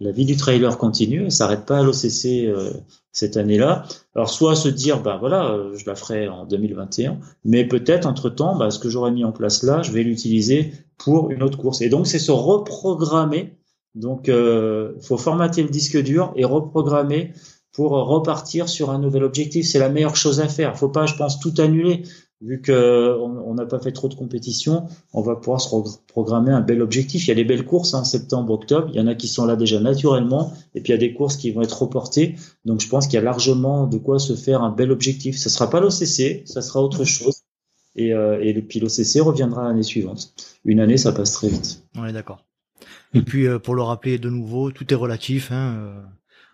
la 0.00 0.10
vie 0.10 0.24
du 0.24 0.36
trailer 0.36 0.76
continue, 0.76 1.30
s'arrête 1.30 1.66
pas 1.66 1.78
à 1.78 1.82
l'OCC 1.82 2.46
euh, 2.46 2.72
cette 3.12 3.36
année-là. 3.36 3.84
Alors 4.16 4.28
soit 4.28 4.56
se 4.56 4.68
dire, 4.68 5.02
ben 5.02 5.18
voilà, 5.18 5.50
euh, 5.50 5.76
je 5.76 5.86
la 5.86 5.94
ferai 5.94 6.28
en 6.28 6.46
2021, 6.46 7.18
mais 7.44 7.64
peut-être 7.64 8.06
entre-temps, 8.06 8.56
ben, 8.56 8.70
ce 8.70 8.78
que 8.78 8.88
j'aurais 8.88 9.12
mis 9.12 9.24
en 9.24 9.32
place 9.32 9.62
là, 9.62 9.82
je 9.82 9.92
vais 9.92 10.02
l'utiliser 10.02 10.72
pour 10.98 11.30
une 11.30 11.42
autre 11.42 11.58
course. 11.58 11.80
Et 11.80 11.88
donc 11.88 12.06
c'est 12.06 12.18
se 12.18 12.32
reprogrammer. 12.32 13.56
Donc 13.94 14.28
euh, 14.28 14.94
faut 15.00 15.16
formater 15.16 15.62
le 15.62 15.68
disque 15.68 16.02
dur 16.02 16.32
et 16.34 16.44
reprogrammer 16.44 17.32
pour 17.72 17.92
repartir 17.92 18.68
sur 18.68 18.90
un 18.90 18.98
nouvel 18.98 19.22
objectif. 19.22 19.66
C'est 19.66 19.78
la 19.78 19.88
meilleure 19.88 20.16
chose 20.16 20.40
à 20.40 20.48
faire. 20.48 20.76
Faut 20.76 20.88
pas, 20.88 21.06
je 21.06 21.14
pense, 21.14 21.38
tout 21.38 21.54
annuler 21.58 22.02
vu 22.44 22.60
qu'on 22.60 23.54
n'a 23.54 23.64
pas 23.64 23.78
fait 23.80 23.92
trop 23.92 24.08
de 24.08 24.14
compétition, 24.14 24.86
on 25.14 25.22
va 25.22 25.36
pouvoir 25.36 25.60
se 25.60 25.68
programmer 26.06 26.52
un 26.52 26.60
bel 26.60 26.82
objectif. 26.82 27.26
Il 27.26 27.28
y 27.28 27.32
a 27.32 27.34
des 27.34 27.44
belles 27.44 27.64
courses 27.64 27.94
en 27.94 28.00
hein, 28.00 28.04
septembre, 28.04 28.52
octobre. 28.52 28.88
Il 28.90 28.96
y 28.96 29.00
en 29.00 29.06
a 29.06 29.14
qui 29.14 29.28
sont 29.28 29.46
là 29.46 29.56
déjà 29.56 29.80
naturellement, 29.80 30.52
et 30.74 30.80
puis 30.80 30.92
il 30.92 30.94
y 30.94 30.98
a 30.98 31.00
des 31.00 31.14
courses 31.14 31.36
qui 31.36 31.50
vont 31.52 31.62
être 31.62 31.82
reportées. 31.82 32.36
Donc 32.64 32.80
je 32.80 32.88
pense 32.88 33.06
qu'il 33.06 33.14
y 33.14 33.18
a 33.18 33.22
largement 33.22 33.86
de 33.86 33.96
quoi 33.96 34.18
se 34.18 34.34
faire 34.34 34.62
un 34.62 34.70
bel 34.70 34.92
objectif. 34.92 35.38
Ça 35.38 35.48
sera 35.48 35.70
pas 35.70 35.80
l'OCC, 35.80 36.42
ça 36.46 36.60
sera 36.60 36.82
autre 36.82 37.04
chose. 37.04 37.42
Et, 37.96 38.12
euh, 38.12 38.42
et 38.42 38.52
puis 38.60 38.80
l'OCC 38.80 39.20
reviendra 39.20 39.64
l'année 39.64 39.82
suivante. 39.82 40.34
Une 40.64 40.80
année, 40.80 40.98
ça 40.98 41.12
passe 41.12 41.32
très 41.32 41.48
vite. 41.48 41.82
On 41.96 42.04
est 42.04 42.12
d'accord. 42.12 42.44
Et 43.14 43.22
puis 43.22 43.46
euh, 43.46 43.58
pour 43.58 43.74
le 43.74 43.82
rappeler 43.82 44.18
de 44.18 44.28
nouveau, 44.28 44.70
tout 44.70 44.92
est 44.92 44.96
relatif. 44.96 45.50
Hein, 45.50 45.76
euh, 45.78 46.02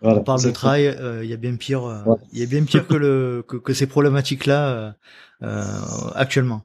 on 0.01 0.23
parle 0.23 0.43
de 0.43 0.51
trail, 0.51 0.87
euh, 0.87 1.23
il 1.23 1.29
y 1.29 1.33
a 1.33 1.37
bien 1.37 1.55
pire, 1.55 1.85
euh, 1.85 2.15
il 2.33 2.39
y 2.39 2.43
a 2.43 2.45
bien 2.45 2.63
pire 2.63 2.87
que 2.87 2.93
le 2.95 3.43
que, 3.47 3.57
que 3.57 3.73
ces 3.73 3.87
problématiques-là 3.87 4.95
euh, 5.43 5.79
actuellement. 6.15 6.63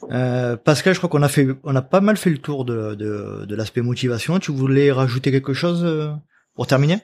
Pascal, 0.00 0.94
je 0.94 0.98
crois 0.98 1.10
qu'on 1.10 1.22
a 1.22 1.28
fait, 1.28 1.48
on 1.64 1.76
a 1.76 1.82
pas 1.82 2.00
mal 2.00 2.16
fait 2.16 2.30
le 2.30 2.38
tour 2.38 2.64
de 2.64 2.94
de, 2.94 3.44
de 3.46 3.56
l'aspect 3.56 3.82
motivation. 3.82 4.38
Tu 4.38 4.52
voulais 4.52 4.90
rajouter 4.92 5.30
quelque 5.30 5.54
chose 5.54 5.86
pour 6.54 6.66
terminer? 6.66 6.98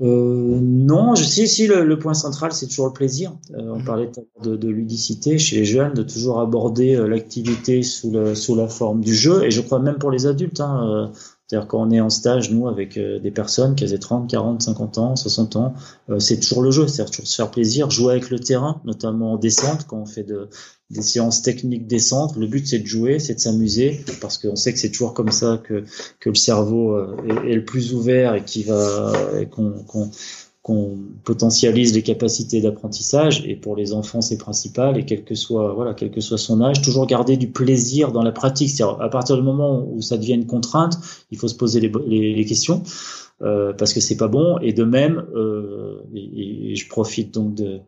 Non, 0.00 1.14
je 1.14 1.22
sais 1.22 1.46
si 1.46 1.68
le, 1.68 1.84
le, 1.84 1.98
point 2.00 2.14
central 2.14 2.52
c'est 2.52 2.66
toujours 2.66 2.88
le 2.88 2.92
plaisir. 2.92 3.36
on 3.54 3.78
mhm. 3.78 3.84
parlait 3.84 4.10
de, 4.42 4.56
de, 4.56 4.68
ludicité 4.68 5.38
chez 5.38 5.56
les 5.56 5.64
jeunes, 5.64 5.94
de 5.94 6.02
toujours 6.02 6.40
aborder 6.40 6.96
l'activité 7.06 7.84
sous, 7.84 8.10
le, 8.10 8.34
sous 8.34 8.56
la 8.56 8.66
forme 8.66 9.02
du 9.02 9.14
jeu, 9.14 9.44
et 9.44 9.52
je 9.52 9.60
crois 9.60 9.78
même 9.78 9.98
pour 9.98 10.10
les 10.10 10.26
adultes. 10.26 10.60
Hein, 10.60 11.12
c'est-à-dire 11.46 11.68
quand 11.68 11.86
on 11.86 11.90
est 11.90 12.00
en 12.00 12.08
stage, 12.08 12.50
nous, 12.50 12.68
avec 12.68 12.96
euh, 12.96 13.18
des 13.18 13.30
personnes 13.30 13.74
qui 13.74 13.84
ont 13.84 13.98
30, 13.98 14.30
40, 14.30 14.62
50 14.62 14.98
ans, 14.98 15.16
60 15.16 15.56
ans, 15.56 15.74
euh, 16.08 16.18
c'est 16.18 16.40
toujours 16.40 16.62
le 16.62 16.70
jeu, 16.70 16.88
c'est-à-dire 16.88 17.10
toujours 17.10 17.28
se 17.28 17.36
faire 17.36 17.50
plaisir, 17.50 17.90
jouer 17.90 18.12
avec 18.12 18.30
le 18.30 18.38
terrain, 18.38 18.80
notamment 18.84 19.34
en 19.34 19.36
descente, 19.36 19.86
quand 19.86 19.98
on 19.98 20.06
fait 20.06 20.22
de, 20.22 20.48
des 20.88 21.02
séances 21.02 21.42
techniques 21.42 21.86
décentes. 21.86 22.36
Le 22.36 22.46
but, 22.46 22.66
c'est 22.66 22.78
de 22.78 22.86
jouer, 22.86 23.18
c'est 23.18 23.34
de 23.34 23.40
s'amuser, 23.40 24.04
parce 24.22 24.38
qu'on 24.38 24.56
sait 24.56 24.72
que 24.72 24.78
c'est 24.78 24.90
toujours 24.90 25.12
comme 25.12 25.30
ça 25.30 25.60
que, 25.62 25.84
que 26.18 26.30
le 26.30 26.34
cerveau 26.34 26.98
est, 26.98 27.50
est 27.50 27.54
le 27.56 27.64
plus 27.64 27.92
ouvert 27.92 28.34
et 28.34 28.44
qui 28.44 28.62
va, 28.62 29.12
qu'on 29.50 30.10
qu'on 30.64 30.96
potentialise 31.24 31.94
les 31.94 32.02
capacités 32.02 32.62
d'apprentissage. 32.62 33.44
Et 33.46 33.54
pour 33.54 33.76
les 33.76 33.92
enfants 33.92 34.22
c'est 34.22 34.38
principal. 34.38 34.96
Et 34.98 35.04
quel 35.04 35.22
que 35.22 35.34
soit 35.34 35.74
voilà 35.74 35.92
quel 35.92 36.10
que 36.10 36.22
soit 36.22 36.38
son 36.38 36.62
âge 36.62 36.80
toujours 36.80 37.06
garder 37.06 37.36
du 37.36 37.48
plaisir 37.48 38.12
dans 38.12 38.22
la 38.22 38.32
pratique. 38.32 38.70
C'est-à-dire 38.70 39.00
à 39.00 39.10
partir 39.10 39.36
du 39.36 39.42
moment 39.42 39.86
où 39.86 40.00
ça 40.00 40.16
devient 40.16 40.32
une 40.32 40.46
contrainte 40.46 40.98
il 41.30 41.38
faut 41.38 41.48
se 41.48 41.54
poser 41.54 41.80
les, 41.80 41.92
les, 42.06 42.34
les 42.34 42.44
questions 42.46 42.82
euh, 43.42 43.74
parce 43.74 43.92
que 43.92 44.00
c'est 44.00 44.16
pas 44.16 44.28
bon. 44.28 44.58
Et 44.58 44.72
de 44.72 44.84
même 44.84 45.26
euh, 45.36 46.02
et, 46.14 46.72
et, 46.72 46.76
je 46.76 46.88
profite 46.88 47.32
donc 47.32 47.54
de 47.54 47.80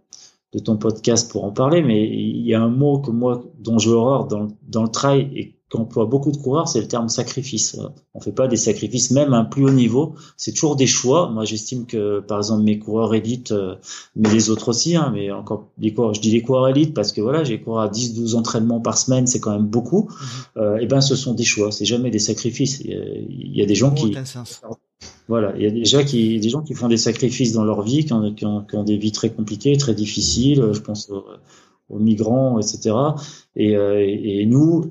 de 0.52 0.58
ton 0.58 0.76
podcast 0.76 1.30
pour 1.30 1.44
en 1.44 1.52
parler 1.52 1.82
mais 1.82 2.06
il 2.06 2.46
y 2.46 2.54
a 2.54 2.60
un 2.60 2.68
mot 2.68 2.98
que 2.98 3.10
moi 3.10 3.42
dont 3.58 3.78
j'ai 3.78 3.90
horreur 3.90 4.26
dans, 4.26 4.48
dans 4.68 4.82
le 4.82 4.88
trail 4.88 5.30
et 5.34 5.55
qu'emploient 5.76 6.06
beaucoup 6.06 6.32
de 6.32 6.36
coureurs, 6.36 6.68
c'est 6.68 6.80
le 6.80 6.88
terme 6.88 7.08
sacrifice. 7.08 7.78
On 8.14 8.20
fait 8.20 8.32
pas 8.32 8.48
des 8.48 8.56
sacrifices, 8.56 9.10
même 9.10 9.32
à 9.34 9.38
un 9.38 9.44
plus 9.44 9.64
haut 9.64 9.70
niveau. 9.70 10.14
C'est 10.36 10.52
toujours 10.52 10.76
des 10.76 10.86
choix. 10.86 11.30
Moi, 11.30 11.44
j'estime 11.44 11.86
que, 11.86 12.20
par 12.20 12.38
exemple, 12.38 12.64
mes 12.64 12.78
coureurs 12.78 13.14
élites, 13.14 13.52
euh, 13.52 13.76
mais 14.14 14.30
les 14.30 14.50
autres 14.50 14.68
aussi, 14.68 14.96
hein, 14.96 15.10
mais 15.14 15.30
encore 15.30 15.68
les 15.78 15.92
coureurs, 15.92 16.14
je 16.14 16.20
dis 16.20 16.30
les 16.30 16.42
coureurs 16.42 16.68
élites 16.68 16.94
parce 16.94 17.12
que 17.12 17.20
voilà, 17.20 17.44
j'ai 17.44 17.60
cours 17.60 17.80
à 17.80 17.88
10, 17.88 18.14
12 18.14 18.34
entraînements 18.34 18.80
par 18.80 18.96
semaine, 18.98 19.26
c'est 19.26 19.40
quand 19.40 19.52
même 19.52 19.66
beaucoup. 19.66 20.08
Mhm. 20.08 20.62
Euh, 20.62 20.76
et 20.78 20.80
eh 20.82 20.86
ben, 20.86 21.00
ce 21.00 21.14
sont 21.14 21.34
des 21.34 21.44
choix. 21.44 21.70
C'est 21.70 21.84
jamais 21.84 22.10
des 22.10 22.18
sacrifices. 22.18 22.80
Il 22.80 23.54
y 23.54 23.62
a, 23.62 23.66
des 23.66 23.74
gens 23.74 23.92
qui, 23.92 24.16
voilà, 25.28 25.54
il 25.56 25.62
y 25.62 25.66
a 25.66 25.70
déjà 25.70 26.04
qui, 26.04 26.40
des 26.40 26.48
gens 26.48 26.62
qui 26.62 26.74
font 26.74 26.88
des 26.88 26.96
sacrifices 26.96 27.52
dans 27.52 27.64
leur 27.64 27.82
vie, 27.82 28.04
qui 28.04 28.12
ont, 28.12 28.32
qui 28.34 28.46
ont, 28.46 28.62
qui 28.62 28.76
ont 28.76 28.84
des 28.84 28.96
vies 28.96 29.12
très 29.12 29.30
compliquées, 29.30 29.76
très 29.76 29.94
difficiles. 29.94 30.70
Je 30.72 30.80
pense 30.80 31.10
aux, 31.10 31.24
aux 31.88 31.98
migrants, 31.98 32.58
etc. 32.58 32.94
Et, 33.54 33.76
euh, 33.76 34.04
et 34.06 34.44
nous, 34.46 34.90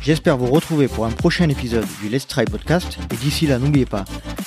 J'espère 0.00 0.36
vous 0.36 0.46
retrouver 0.46 0.88
pour 0.88 1.06
un 1.06 1.10
prochain 1.10 1.48
épisode 1.48 1.86
du 2.02 2.08
Let's 2.08 2.26
Try 2.26 2.44
podcast 2.44 2.98
et 3.12 3.16
d'ici 3.16 3.46
là 3.46 3.58
n'oubliez 3.58 3.86
pas, 3.86 4.04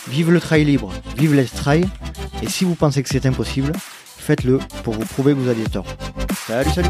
vive 0.08 0.32
le 0.32 0.40
trail 0.40 0.66
libre, 0.66 0.94
vive 1.18 1.34
Let's 1.34 1.54
Try 1.54 1.84
et 2.44 2.48
si 2.48 2.64
vous 2.64 2.76
pensez 2.76 3.02
que 3.02 3.10
c'est 3.10 3.26
impossible, 3.26 3.72
faites-le 4.28 4.60
pour 4.84 4.94
vous 4.94 5.06
prouver 5.06 5.34
que 5.34 5.40
vous 5.40 5.48
aviez 5.48 5.64
tort. 5.64 5.86
Salut, 6.48 6.70
salut 6.72 6.90